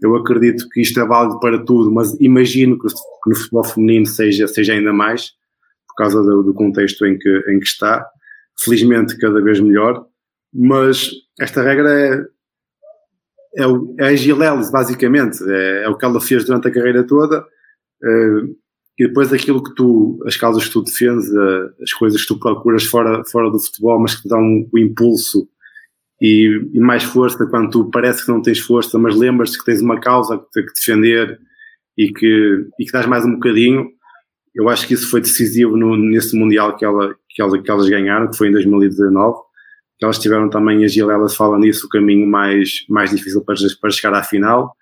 [0.00, 2.86] eu acredito que isto é válido para tudo, mas imagino que,
[3.26, 5.32] no futebol feminino seja, seja ainda mais,
[5.96, 8.06] causa do, do contexto em que, em que está.
[8.58, 10.06] Felizmente, cada vez melhor.
[10.52, 15.38] Mas esta regra é, é, o, é a Gilelis, basicamente.
[15.48, 17.44] É, é, o que ela fez durante a carreira toda.
[18.02, 18.08] É,
[18.98, 21.30] e depois aquilo que tu, as causas que tu defendes,
[21.82, 24.40] as coisas que tu procuras fora, fora do futebol, mas que te dão
[24.72, 25.46] o impulso
[26.20, 29.82] e, e, mais força quando tu parece que não tens força, mas lembras-te que tens
[29.82, 31.38] uma causa que, que defender
[31.96, 33.90] e que, e que dás mais um bocadinho.
[34.56, 37.88] Eu acho que isso foi decisivo no, nesse Mundial que, ela, que, ela, que elas
[37.88, 39.38] ganharam, que foi em 2019.
[39.98, 43.90] Que elas tiveram também, as Gilelas falam nisso, o caminho mais, mais difícil para, para
[43.90, 44.74] chegar à final.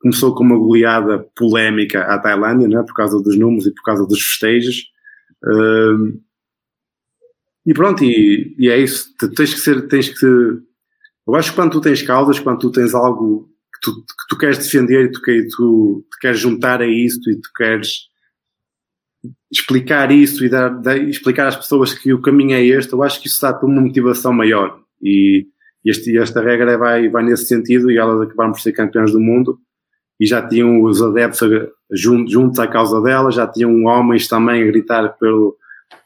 [0.00, 4.06] Começou com uma goleada polémica à Tailândia, né, por causa dos números e por causa
[4.06, 4.84] dos festejos.
[5.44, 6.20] Uh,
[7.66, 9.08] e pronto, e, e, é isso.
[9.34, 10.26] Tens que ser, tens que
[11.26, 14.38] eu acho que quando tu tens causas, quando tu tens algo que tu, que tu
[14.38, 18.08] queres defender e tu, que, tu te queres juntar a isso e tu queres
[19.50, 23.20] explicar isso e dar, dar, explicar às pessoas que o caminho é este, eu acho
[23.20, 24.80] que isso dá-te uma motivação maior.
[25.02, 25.46] E
[25.84, 29.58] este, esta regra vai, vai nesse sentido e elas acabaram por ser campeãs do mundo
[30.18, 31.48] e já tinham os adeptos
[31.92, 35.56] juntos, juntos à causa dela, já tinham homens também a gritar pelo,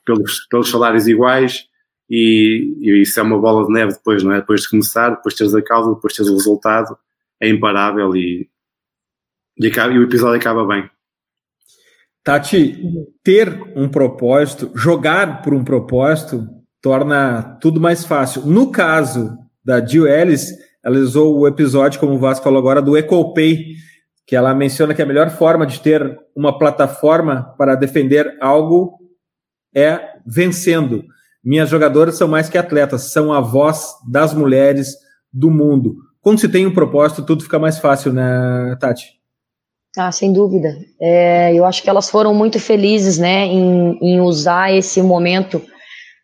[0.04, 1.64] pelos, pelos salários iguais
[2.10, 4.40] e, e, isso é uma bola de neve depois, não é?
[4.40, 6.98] Depois de começar, depois teres a causa, depois teres o resultado,
[7.40, 8.50] é imparável e,
[9.56, 10.90] e, acaba, e o episódio acaba bem.
[12.22, 12.82] Tati,
[13.24, 16.46] ter um propósito, jogar por um propósito,
[16.82, 18.46] torna tudo mais fácil.
[18.46, 20.52] No caso da Jill Ellis,
[20.84, 23.74] ela usou o episódio, como o Vasco falou agora, do EcoPay,
[24.26, 28.98] que ela menciona que a melhor forma de ter uma plataforma para defender algo
[29.74, 31.04] é vencendo.
[31.42, 34.94] Minhas jogadoras são mais que atletas, são a voz das mulheres
[35.32, 35.96] do mundo.
[36.20, 39.19] Quando se tem um propósito, tudo fica mais fácil, né, Tati?
[39.98, 40.76] Ah, sem dúvida.
[41.00, 45.60] É, eu acho que elas foram muito felizes, né, em, em usar esse momento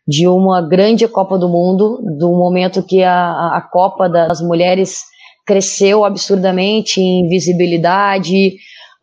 [0.07, 5.01] de uma grande Copa do Mundo, do momento que a, a Copa das Mulheres
[5.45, 8.55] cresceu absurdamente em visibilidade,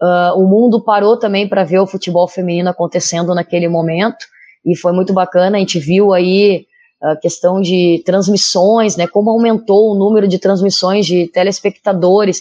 [0.03, 4.25] uh, o mundo parou também para ver o futebol feminino acontecendo naquele momento,
[4.65, 6.65] e foi muito bacana, a gente viu aí
[7.03, 12.41] a questão de transmissões, né, como aumentou o número de transmissões de telespectadores,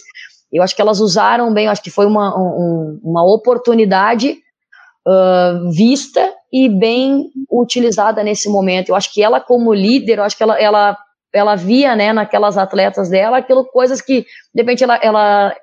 [0.54, 4.38] eu acho que elas usaram bem, acho que foi uma, um, uma oportunidade
[5.06, 8.90] uh, vista e bem utilizada nesse momento.
[8.90, 10.96] Eu acho que ela, como líder, eu acho que ela, ela,
[11.32, 14.24] ela via né, naquelas atletas dela aquilo, coisas que,
[14.54, 15.56] de repente, ela, ela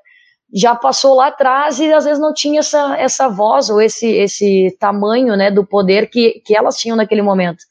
[0.54, 4.76] já passou lá atrás e às vezes não tinha essa, essa voz ou esse, esse
[4.78, 7.64] tamanho né, do poder que, que elas tinham naquele momento.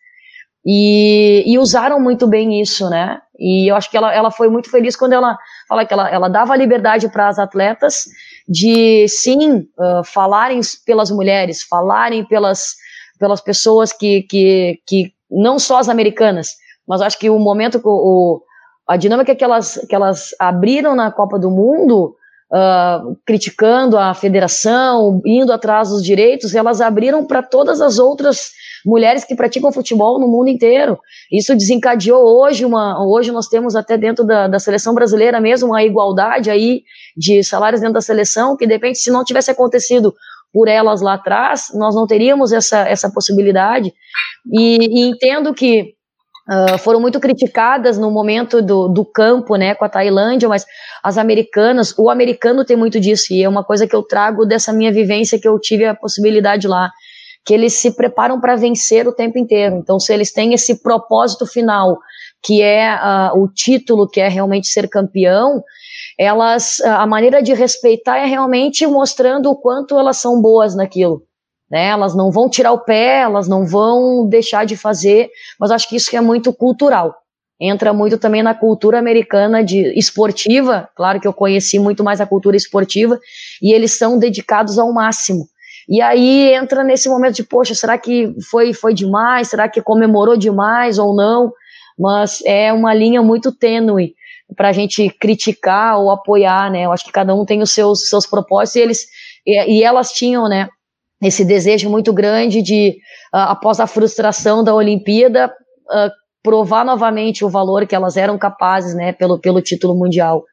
[0.64, 3.18] E, e usaram muito bem isso, né?
[3.38, 6.28] E eu acho que ela, ela foi muito feliz quando ela fala que ela, ela
[6.28, 8.04] dava liberdade para as atletas
[8.46, 12.74] de sim uh, falarem pelas mulheres, falarem pelas,
[13.18, 16.56] pelas pessoas que, que, que não só as americanas,
[16.86, 18.42] mas acho que o momento, o,
[18.86, 22.14] a dinâmica que elas, que elas abriram na Copa do Mundo,
[22.52, 28.50] uh, criticando a federação, indo atrás dos direitos, elas abriram para todas as outras
[28.84, 30.98] mulheres que praticam futebol no mundo inteiro.
[31.30, 35.82] Isso desencadeou hoje uma, hoje nós temos até dentro da, da seleção brasileira mesmo uma
[35.82, 36.82] igualdade aí
[37.16, 40.14] de salários dentro da seleção, que depende se não tivesse acontecido
[40.52, 43.92] por elas lá atrás, nós não teríamos essa, essa possibilidade.
[44.52, 45.94] E, e entendo que
[46.50, 50.66] uh, foram muito criticadas no momento do, do campo, né, com a Tailândia, mas
[51.02, 54.72] as americanas, o americano tem muito disso, e é uma coisa que eu trago dessa
[54.72, 56.90] minha vivência que eu tive a possibilidade lá,
[57.44, 59.76] que eles se preparam para vencer o tempo inteiro.
[59.76, 61.98] Então, se eles têm esse propósito final,
[62.42, 65.62] que é uh, o título, que é realmente ser campeão,
[66.18, 71.22] elas a maneira de respeitar é realmente mostrando o quanto elas são boas naquilo.
[71.70, 71.86] Né?
[71.86, 75.96] Elas não vão tirar o pé, elas não vão deixar de fazer, mas acho que
[75.96, 77.14] isso é muito cultural.
[77.60, 82.26] Entra muito também na cultura americana de esportiva, claro que eu conheci muito mais a
[82.26, 83.20] cultura esportiva,
[83.62, 85.44] e eles são dedicados ao máximo.
[85.86, 89.48] E aí entra nesse momento de, poxa, será que foi, foi demais?
[89.48, 91.52] Será que comemorou demais ou não?
[91.98, 94.14] Mas é uma linha muito tênue
[94.56, 96.86] para a gente criticar ou apoiar, né?
[96.86, 99.06] Eu acho que cada um tem os seus, seus propósitos e eles
[99.46, 100.68] e, e elas tinham, né?
[101.22, 102.96] Esse desejo muito grande de,
[103.34, 106.10] uh, após a frustração da Olimpíada, uh,
[106.42, 109.12] provar novamente o valor que elas eram capazes, né?
[109.12, 110.44] Pelo, pelo título mundial.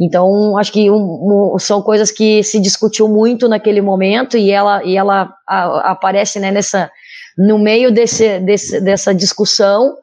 [0.00, 4.82] Então, acho que um, um, são coisas que se discutiu muito naquele momento e ela,
[4.82, 6.90] e ela a, aparece né, nessa,
[7.36, 9.94] no meio desse, desse, dessa discussão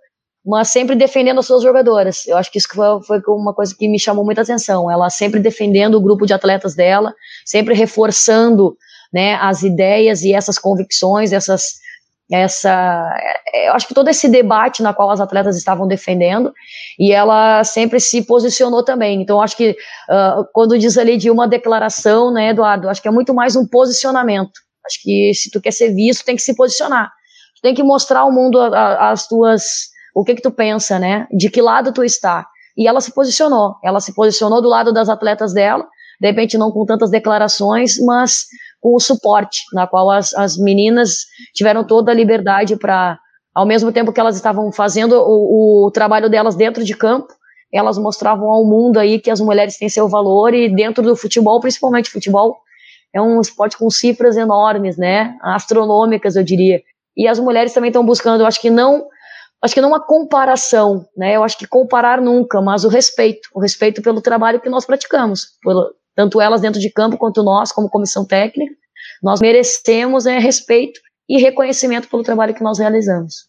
[0.47, 2.25] mas sempre defendendo as suas jogadoras.
[2.25, 4.89] Eu acho que isso foi, foi uma coisa que me chamou muita atenção.
[4.89, 7.13] Ela sempre defendendo o grupo de atletas dela,
[7.45, 8.77] sempre reforçando
[9.13, 11.75] né, as ideias e essas convicções, essas,
[12.31, 13.15] essa,
[13.53, 16.53] é, eu acho que todo esse debate na qual as atletas estavam defendendo,
[16.99, 19.21] e ela sempre se posicionou também.
[19.21, 23.11] Então, acho que uh, quando diz ali de uma declaração, né, Eduardo, acho que é
[23.11, 24.51] muito mais um posicionamento.
[24.85, 27.11] Acho que se tu quer ser visto, tem que se posicionar.
[27.61, 29.63] Tem que mostrar ao mundo a, a, as tuas
[30.15, 31.27] o que que tu pensa, né?
[31.31, 32.45] De que lado tu está?
[32.75, 33.75] E ela se posicionou.
[33.83, 35.85] Ela se posicionou do lado das atletas dela,
[36.19, 38.45] de repente não com tantas declarações, mas
[38.79, 43.19] com o suporte, na qual as, as meninas tiveram toda a liberdade para,
[43.53, 47.27] ao mesmo tempo que elas estavam fazendo o, o trabalho delas dentro de campo,
[47.73, 51.59] elas mostravam ao mundo aí que as mulheres têm seu valor e dentro do futebol,
[51.59, 52.57] principalmente futebol,
[53.13, 55.35] é um esporte com cifras enormes, né?
[55.41, 56.81] Astronômicas, eu diria.
[57.15, 59.07] E as mulheres também estão buscando, eu acho que não
[59.59, 61.35] acho que não uma comparação, né?
[61.35, 65.57] Eu acho que comparar nunca, mas o respeito, o respeito pelo trabalho que nós praticamos,
[65.63, 68.73] pelo, tanto elas dentro de campo quanto nós como comissão técnica,
[69.21, 70.99] nós merecemos é, respeito
[71.29, 73.45] e reconhecimento pelo trabalho que nós realizamos.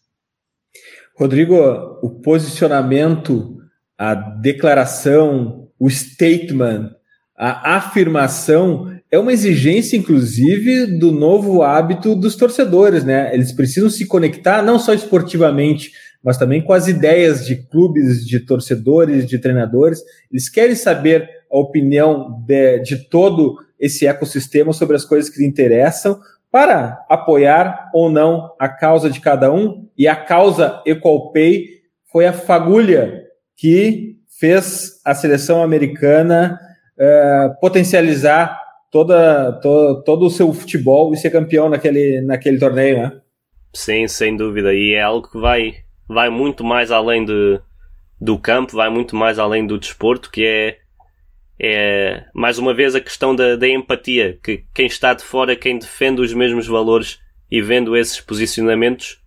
[1.17, 1.57] Rodrigo,
[2.03, 3.57] o posicionamento,
[3.97, 6.91] a declaração, o statement,
[7.37, 13.33] a afirmação é uma exigência, inclusive, do novo hábito dos torcedores, né?
[13.33, 15.91] Eles precisam se conectar não só esportivamente,
[16.23, 20.03] mas também com as ideias de clubes, de torcedores, de treinadores.
[20.31, 25.47] Eles querem saber a opinião de, de todo esse ecossistema sobre as coisas que lhe
[25.47, 26.19] interessam,
[26.51, 31.67] para apoiar ou não a causa de cada um, e a causa Equal Pay
[32.11, 33.23] foi a fagulha
[33.57, 36.59] que fez a seleção americana
[36.99, 38.59] uh, potencializar
[38.91, 43.21] toda, to, todo o seu futebol e ser campeão naquele, naquele torneio, né?
[43.75, 44.73] Sim, sem dúvida.
[44.73, 45.75] E é algo que vai,
[46.09, 47.61] vai muito mais além de,
[48.21, 50.79] do campo, vai muito mais além do desporto, que é,
[51.61, 55.79] é mais uma vez a questão da, da empatia, que quem está de fora, quem
[55.79, 57.19] defende os mesmos valores
[57.51, 59.23] e vendo esses posicionamentos,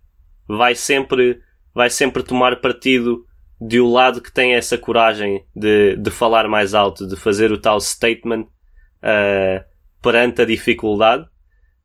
[0.48, 1.40] vai sempre,
[1.74, 3.26] vai sempre tomar partido
[3.60, 7.58] de um lado que tem essa coragem de, de falar mais alto, de fazer o
[7.58, 9.64] tal statement uh,
[10.02, 11.26] perante a dificuldade.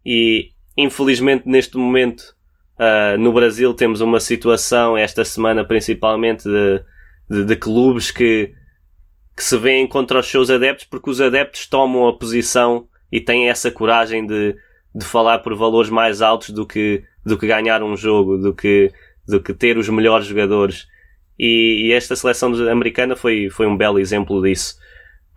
[0.06, 2.22] E infelizmente neste momento
[2.80, 6.84] uh, no Brasil temos uma situação, esta semana principalmente, de,
[7.30, 8.54] de, de clubes que,
[9.38, 13.48] que se vêem contra os seus adeptos porque os adeptos tomam a posição e têm
[13.48, 14.56] essa coragem de,
[14.96, 18.92] de falar por valores mais altos do que, do que ganhar um jogo, do que,
[19.28, 20.88] do que ter os melhores jogadores.
[21.38, 24.76] E, e, esta seleção americana foi, foi um belo exemplo disso.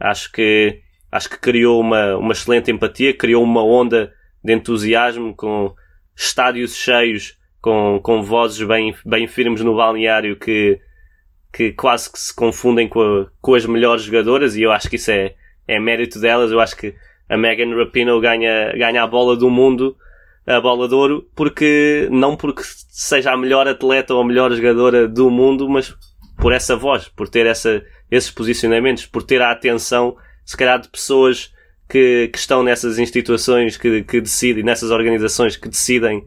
[0.01, 0.81] Acho que,
[1.13, 5.75] acho que criou uma, uma excelente empatia, criou uma onda de entusiasmo com
[6.17, 10.81] estádios cheios, com, com vozes bem, bem firmes no balneário que,
[11.53, 14.97] que quase que se confundem com, a, com as melhores jogadoras e eu acho que
[14.97, 15.35] isso é,
[15.67, 16.51] é mérito delas.
[16.51, 16.95] Eu acho que
[17.29, 19.97] a Megan Rapinoe ganha, ganha a bola do mundo
[20.47, 25.07] a bola de ouro, porque não porque seja a melhor atleta ou a melhor jogadora
[25.07, 25.95] do mundo, mas
[26.37, 30.89] por essa voz, por ter essa, esses posicionamentos, por ter a atenção, se calhar, de
[30.89, 31.53] pessoas
[31.89, 36.27] que, que estão nessas instituições que, que decidem, nessas organizações que decidem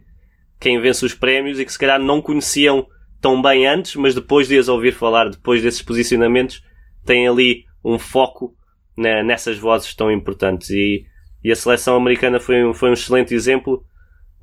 [0.60, 2.88] quem vence os prémios e que se calhar não conheciam
[3.24, 6.62] tão bem antes, mas depois de as ouvir falar, depois desses posicionamentos,
[7.06, 8.54] têm ali um foco
[8.98, 10.70] né, nessas vozes tão importantes.
[10.70, 11.06] E,
[11.42, 13.84] e a seleção americana foi um, foi um excelente exemplo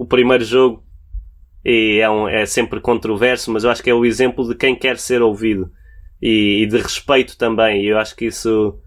[0.00, 0.82] o primeiro jogo
[1.62, 4.96] é, um, é sempre controverso, mas eu acho que é o exemplo de quem quer
[4.96, 5.70] ser ouvido
[6.22, 7.84] e, e de respeito também.
[7.84, 8.80] E eu acho que isso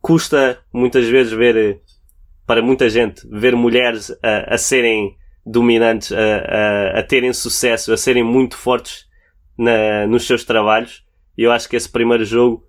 [0.00, 1.80] custa muitas vezes ver,
[2.46, 7.96] para muita gente, ver mulheres a, a serem dominantes, a, a, a, terem sucesso, a
[7.96, 9.06] serem muito fortes
[9.58, 11.04] na, nos seus trabalhos.
[11.36, 12.64] E eu acho que esse primeiro jogo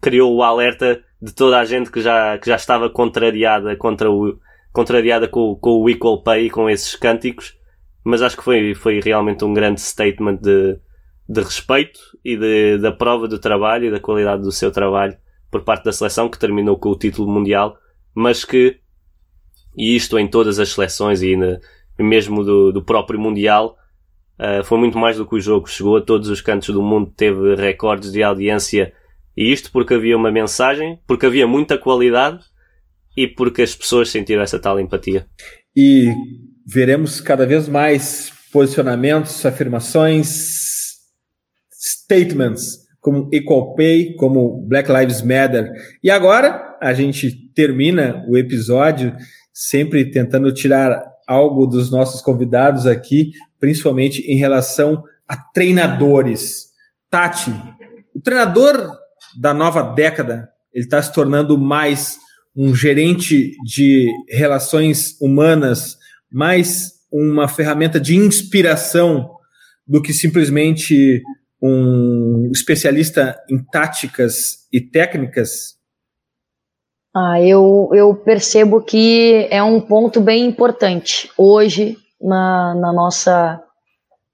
[0.00, 4.38] criou o alerta de toda a gente que já, que já estava contrariada contra o,
[4.72, 7.56] contrariada com, com o Equal Pay e com esses cânticos,
[8.04, 10.78] mas acho que foi, foi realmente um grande statement de,
[11.28, 15.16] de respeito e de, da prova do trabalho e da qualidade do seu trabalho
[15.50, 17.76] por parte da seleção que terminou com o título mundial,
[18.14, 18.78] mas que,
[19.76, 21.58] e isto em todas as seleções e na,
[22.02, 23.76] mesmo do, do próprio mundial,
[24.38, 25.68] uh, foi muito mais do que o jogo.
[25.68, 28.92] Chegou a todos os cantos do mundo, teve recordes de audiência
[29.36, 32.40] e isto porque havia uma mensagem, porque havia muita qualidade
[33.16, 35.26] e porque as pessoas sentiram essa tal empatia.
[35.76, 36.12] E
[36.66, 40.90] veremos cada vez mais posicionamentos, afirmações,
[41.72, 45.72] statements como Equal Pay, como Black Lives Matter.
[46.02, 49.16] E agora a gente termina o episódio
[49.52, 56.70] sempre tentando tirar algo dos nossos convidados aqui, principalmente em relação a treinadores.
[57.08, 57.52] Tati,
[58.12, 58.98] o treinador
[59.38, 62.18] da nova década, ele está se tornando mais
[62.56, 65.96] um gerente de relações humanas,
[66.32, 69.30] mais uma ferramenta de inspiração
[69.86, 71.22] do que simplesmente
[71.62, 75.79] um especialista em táticas e técnicas?
[77.14, 83.60] Ah, eu, eu percebo que é um ponto bem importante hoje na, na nossa,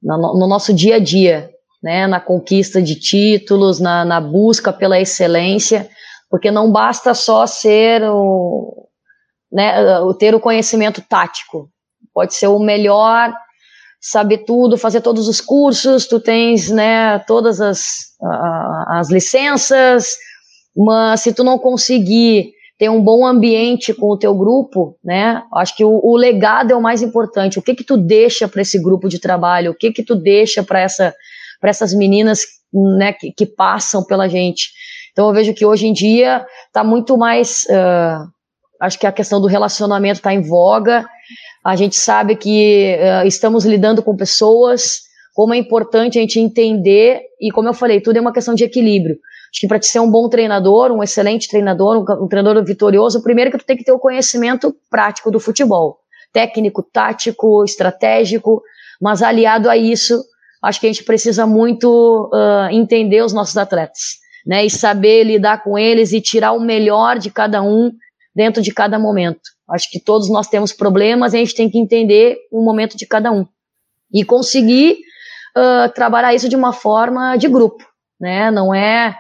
[0.03, 1.51] na, no nosso dia a dia,
[1.83, 5.89] né, na conquista de títulos, na, na busca pela excelência
[6.31, 8.89] porque não basta só ser o,
[9.51, 9.75] né,
[10.19, 11.71] ter o conhecimento tático.
[12.13, 13.33] Pode ser o melhor,
[14.01, 18.17] saber tudo, fazer todos os cursos, tu tens, né, todas as,
[18.89, 20.17] as licenças,
[20.77, 25.43] mas se tu não conseguir ter um bom ambiente com o teu grupo, né?
[25.55, 27.59] Acho que o, o legado é o mais importante.
[27.59, 29.71] O que que tu deixa para esse grupo de trabalho?
[29.71, 31.15] O que que tu deixa para essa
[31.59, 32.43] para essas meninas,
[32.99, 34.69] né, que, que passam pela gente?
[35.11, 37.65] Então eu vejo que hoje em dia está muito mais.
[37.71, 38.29] Uh,
[38.79, 41.07] acho que a questão do relacionamento está em voga.
[41.65, 45.01] A gente sabe que uh, estamos lidando com pessoas,
[45.35, 48.65] como é importante a gente entender, e como eu falei, tudo é uma questão de
[48.65, 49.17] equilíbrio.
[49.53, 53.23] Acho que para te ser um bom treinador, um excelente treinador, um, um treinador vitorioso,
[53.23, 55.99] primeiro que tu tem que ter o conhecimento prático do futebol.
[56.33, 58.63] Técnico, tático, estratégico,
[59.01, 60.23] mas aliado a isso,
[60.63, 65.63] acho que a gente precisa muito uh, entender os nossos atletas né, e saber lidar
[65.63, 67.91] com eles e tirar o melhor de cada um
[68.35, 69.41] dentro de cada momento.
[69.69, 73.07] Acho que todos nós temos problemas e a gente tem que entender o momento de
[73.07, 73.47] cada um
[74.13, 74.99] e conseguir
[75.57, 77.85] uh, trabalhar isso de uma forma de grupo,
[78.21, 78.51] né?
[78.51, 79.19] Não é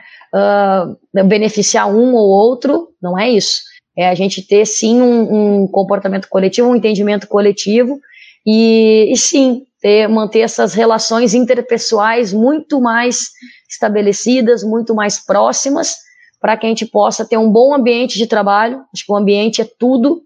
[1.25, 3.61] beneficiar um ou outro, não é isso.
[3.97, 7.99] É a gente ter sim um, um comportamento coletivo, um entendimento coletivo
[8.47, 13.31] e, e sim ter, manter essas relações interpessoais muito mais
[13.69, 15.97] estabelecidas, muito mais próximas,
[16.41, 18.83] para que a gente possa ter um bom ambiente de trabalho.
[18.93, 20.23] Acho que o ambiente é tudo,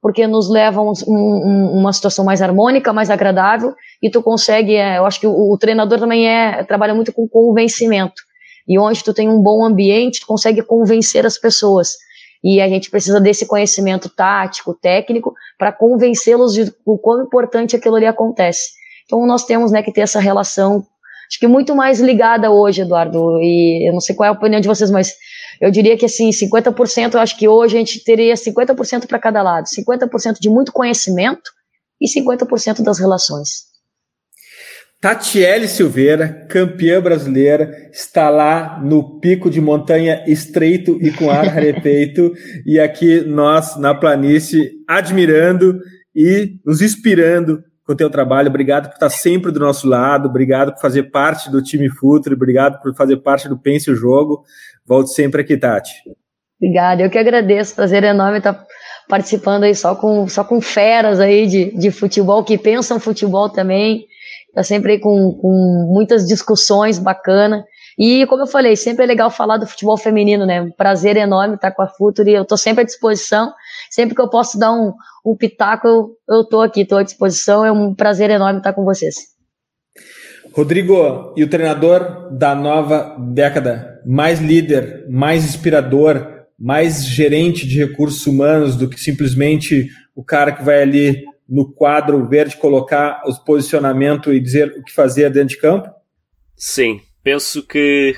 [0.00, 4.74] porque nos leva a um, um, uma situação mais harmônica, mais agradável, e tu consegue,
[4.74, 8.22] é, eu acho que o, o, treinador também é, trabalha muito com convencimento.
[8.68, 11.90] E onde tu tem um bom ambiente, tu consegue convencer as pessoas.
[12.42, 17.96] E a gente precisa desse conhecimento tático, técnico, para convencê-los de o quão importante aquilo
[17.96, 18.70] ali acontece.
[19.04, 20.84] Então nós temos né, que ter essa relação,
[21.28, 24.60] acho que muito mais ligada hoje, Eduardo, e eu não sei qual é a opinião
[24.60, 25.14] de vocês, mas
[25.60, 29.42] eu diria que assim, 50% eu acho que hoje a gente teria 50% para cada
[29.42, 31.50] lado, 50% de muito conhecimento
[32.00, 33.65] e 50% das relações.
[35.06, 42.32] Tatiele Silveira, campeã brasileira, está lá no pico de montanha estreito e com ar rarepeito,
[42.66, 45.78] e aqui nós na planície admirando
[46.12, 48.48] e nos inspirando com o teu trabalho.
[48.48, 52.82] Obrigado por estar sempre do nosso lado, obrigado por fazer parte do time Futre, obrigado
[52.82, 54.42] por fazer parte do Pense o Jogo.
[54.84, 55.92] Volte sempre aqui, Tati.
[56.60, 58.66] Obrigada, eu que agradeço, prazer enorme estar
[59.08, 64.06] participando aí só com, só com feras aí de, de futebol, que pensam futebol também,
[64.56, 67.62] tá sempre com, com muitas discussões bacanas.
[67.98, 70.70] E, como eu falei, sempre é legal falar do futebol feminino, né?
[70.78, 72.32] Prazer enorme estar com a Futuri.
[72.32, 73.52] Eu estou sempre à disposição.
[73.90, 74.94] Sempre que eu posso dar um,
[75.24, 77.66] um pitaco, eu, tô aqui, estou à disposição.
[77.66, 79.16] É um prazer enorme estar com vocês.
[80.54, 88.26] Rodrigo, e o treinador da nova década, mais líder, mais inspirador, mais gerente de recursos
[88.26, 94.32] humanos do que simplesmente o cara que vai ali no quadro verde colocar os posicionamento
[94.32, 95.88] e dizer o que fazer dentro de campo?
[96.56, 98.16] Sim, penso que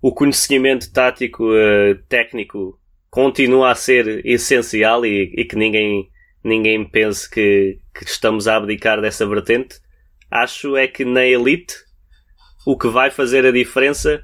[0.00, 2.78] o conhecimento tático, uh, técnico,
[3.10, 6.08] continua a ser essencial e, e, que ninguém,
[6.42, 9.76] ninguém pense que, que estamos a abdicar dessa vertente.
[10.30, 11.74] Acho é que na elite
[12.66, 14.20] o que vai fazer a diferença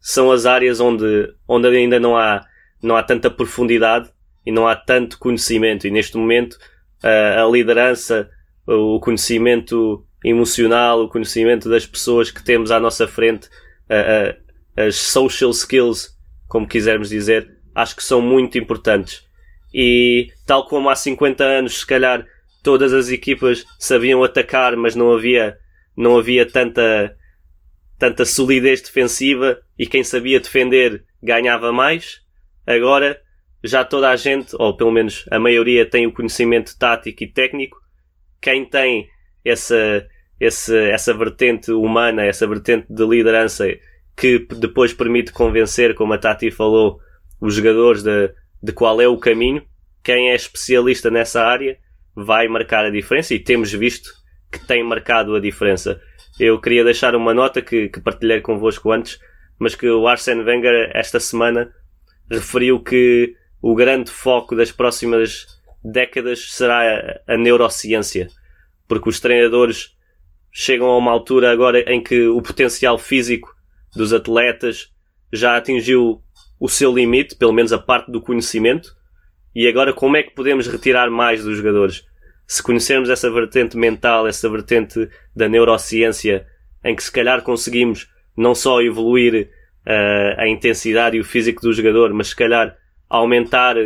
[0.00, 2.44] são as áreas onde, onde ainda não há,
[2.82, 4.10] não há tanta profundidade
[4.44, 5.86] e não há tanto conhecimento.
[5.86, 6.58] E neste momento
[7.02, 8.30] a, a liderança,
[8.66, 13.48] o conhecimento emocional, o conhecimento das pessoas que temos à nossa frente,
[14.76, 16.16] as social skills,
[16.48, 19.24] como quisermos dizer, acho que são muito importantes.
[19.72, 22.26] E tal como há 50 anos, se calhar
[22.62, 25.56] todas as equipas sabiam atacar, mas não havia,
[25.96, 27.16] não havia tanta,
[27.98, 32.20] tanta solidez defensiva e quem sabia defender ganhava mais.
[32.66, 33.20] Agora
[33.62, 37.78] já toda a gente, ou pelo menos a maioria, tem o conhecimento tático e técnico.
[38.40, 39.08] Quem tem
[39.44, 40.06] essa,
[40.40, 43.66] essa, essa vertente humana, essa vertente de liderança
[44.16, 47.00] que depois permite convencer, como a Tati falou,
[47.40, 48.32] os jogadores de,
[48.62, 49.62] de qual é o caminho.
[50.02, 51.78] Quem é especialista nessa área
[52.14, 54.10] vai marcar a diferença e temos visto
[54.50, 56.00] que tem marcado a diferença.
[56.38, 59.18] Eu queria deixar uma nota que, que partilhei convosco antes,
[59.58, 61.72] mas que o Arsene Wenger esta semana
[62.30, 65.46] referiu que o grande foco das próximas
[65.82, 68.28] décadas será a, a neurociência,
[68.88, 69.96] porque os treinadores
[70.52, 73.54] chegam a uma altura agora em que o potencial físico
[73.94, 74.90] dos atletas
[75.32, 76.22] já atingiu
[76.58, 78.94] o seu limite, pelo menos a parte do conhecimento,
[79.54, 82.04] e agora como é que podemos retirar mais dos jogadores?
[82.46, 86.46] Se conhecermos essa vertente mental, essa vertente da neurociência,
[86.84, 89.50] em que se calhar conseguimos não só evoluir
[89.86, 92.76] uh, a intensidade e o físico do jogador, mas se calhar
[93.10, 93.76] aumentar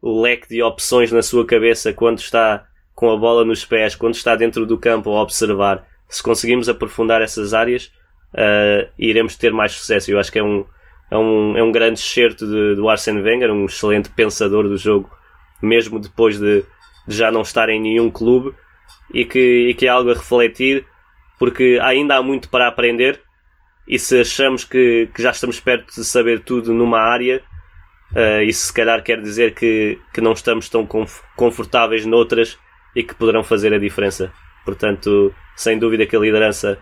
[0.00, 2.64] o leque de opções na sua cabeça quando está
[2.94, 7.20] com a bola nos pés, quando está dentro do campo a observar, se conseguimos aprofundar
[7.20, 7.92] essas áreas,
[8.34, 10.10] uh, iremos ter mais sucesso.
[10.10, 10.64] Eu acho que é um,
[11.10, 15.10] é um, é um grande excerto do Arsene Wenger, um excelente pensador do jogo,
[15.60, 16.64] mesmo depois de,
[17.06, 18.54] de já não estar em nenhum clube,
[19.12, 20.86] e que, e que é algo a refletir,
[21.38, 23.20] porque ainda há muito para aprender,
[23.86, 27.42] e se achamos que, que já estamos perto de saber tudo numa área,
[28.12, 30.86] uh, isso se calhar quer dizer que, que não estamos tão
[31.36, 32.58] confortáveis noutras
[32.94, 34.32] e que poderão fazer a diferença.
[34.64, 36.78] Portanto, sem dúvida que a liderança,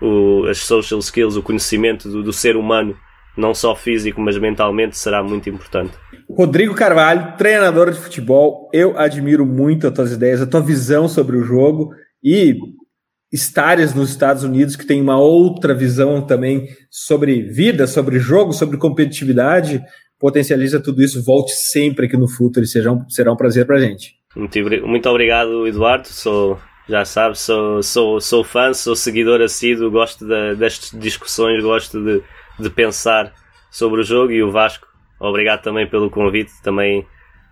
[0.00, 2.96] o, as social skills, o conhecimento do, do ser humano
[3.36, 5.92] não só físico, mas mentalmente, será muito importante.
[6.28, 11.36] Rodrigo Carvalho, treinador de futebol, eu admiro muito as tuas ideias, a tua visão sobre
[11.36, 11.92] o jogo
[12.22, 12.56] e
[13.32, 18.76] estares nos Estados Unidos que tem uma outra visão também sobre vida, sobre jogo, sobre
[18.76, 19.80] competitividade.
[20.20, 23.80] Potencializa tudo isso, volte sempre aqui no Futuro e seja um, será um prazer pra
[23.80, 24.14] gente.
[24.36, 26.06] Muito, muito obrigado, Eduardo.
[26.06, 26.58] Sou,
[26.88, 32.22] já sabes, sou, sou, sou fã, sou seguidor assíduo, gosto de, destas discussões, gosto de,
[32.58, 33.32] de pensar
[33.70, 34.86] sobre o jogo e o Vasco.
[35.18, 37.06] Obrigado também pelo convite, também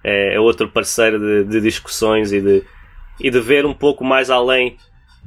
[0.05, 2.63] é, é outro parceiro de, de, discussões e de,
[3.21, 4.77] e de ver um pouco mais além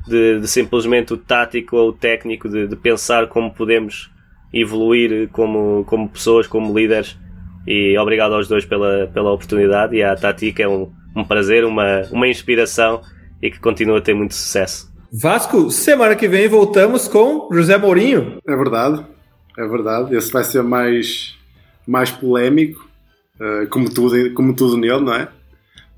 [0.07, 4.09] de, de simplesmente o tático ou o técnico, de, de, pensar como podemos
[4.53, 7.17] evoluir como, como pessoas, como líderes.
[7.68, 11.64] E obrigado aos dois pela, pela oportunidade e à Tati, que é um, um prazer,
[11.64, 13.01] uma, uma inspiração
[13.41, 14.91] e que continua a ter muito sucesso.
[15.12, 18.39] Vasco, semana que vem voltamos com José Mourinho.
[18.47, 19.05] É verdade,
[19.57, 20.16] é verdade.
[20.16, 21.38] Esse vai ser mais,
[21.86, 22.88] mais polémico,
[23.39, 25.28] uh, como, tudo, como tudo nele, não é?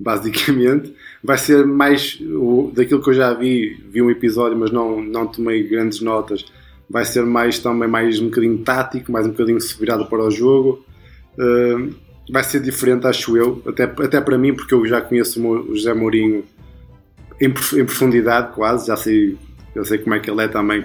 [0.00, 0.92] Basicamente.
[1.22, 5.26] Vai ser mais o, daquilo que eu já vi, vi um episódio, mas não, não
[5.26, 6.44] tomei grandes notas.
[6.90, 10.84] Vai ser mais também mais um bocadinho tático, mais um bocadinho virado para o jogo.
[12.30, 15.92] Vai ser diferente, acho eu, até, até para mim, porque eu já conheço o José
[15.92, 16.44] Mourinho
[17.40, 19.36] em, em profundidade, quase, já sei,
[19.74, 20.84] já sei como é que ele é também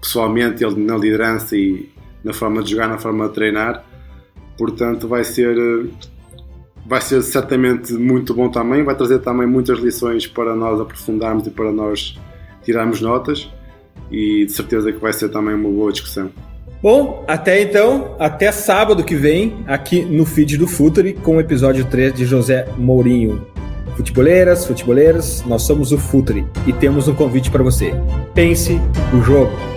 [0.00, 1.88] pessoalmente, ele na liderança e
[2.24, 3.84] na forma de jogar, na forma de treinar.
[4.58, 5.56] Portanto, vai ser,
[6.86, 8.82] vai ser certamente muito bom também.
[8.82, 12.18] Vai trazer também muitas lições para nós aprofundarmos e para nós
[12.62, 13.48] tirarmos notas.
[14.10, 16.30] E de certeza que vai ser também uma boa discussão.
[16.82, 21.84] Bom, até então, até sábado que vem, aqui no feed do Futuri, com o episódio
[21.84, 23.46] 3 de José Mourinho.
[23.96, 27.94] Futeboleiras, futeboleiros, nós somos o Futuri e temos um convite para você.
[28.34, 28.80] Pense
[29.14, 29.71] o jogo.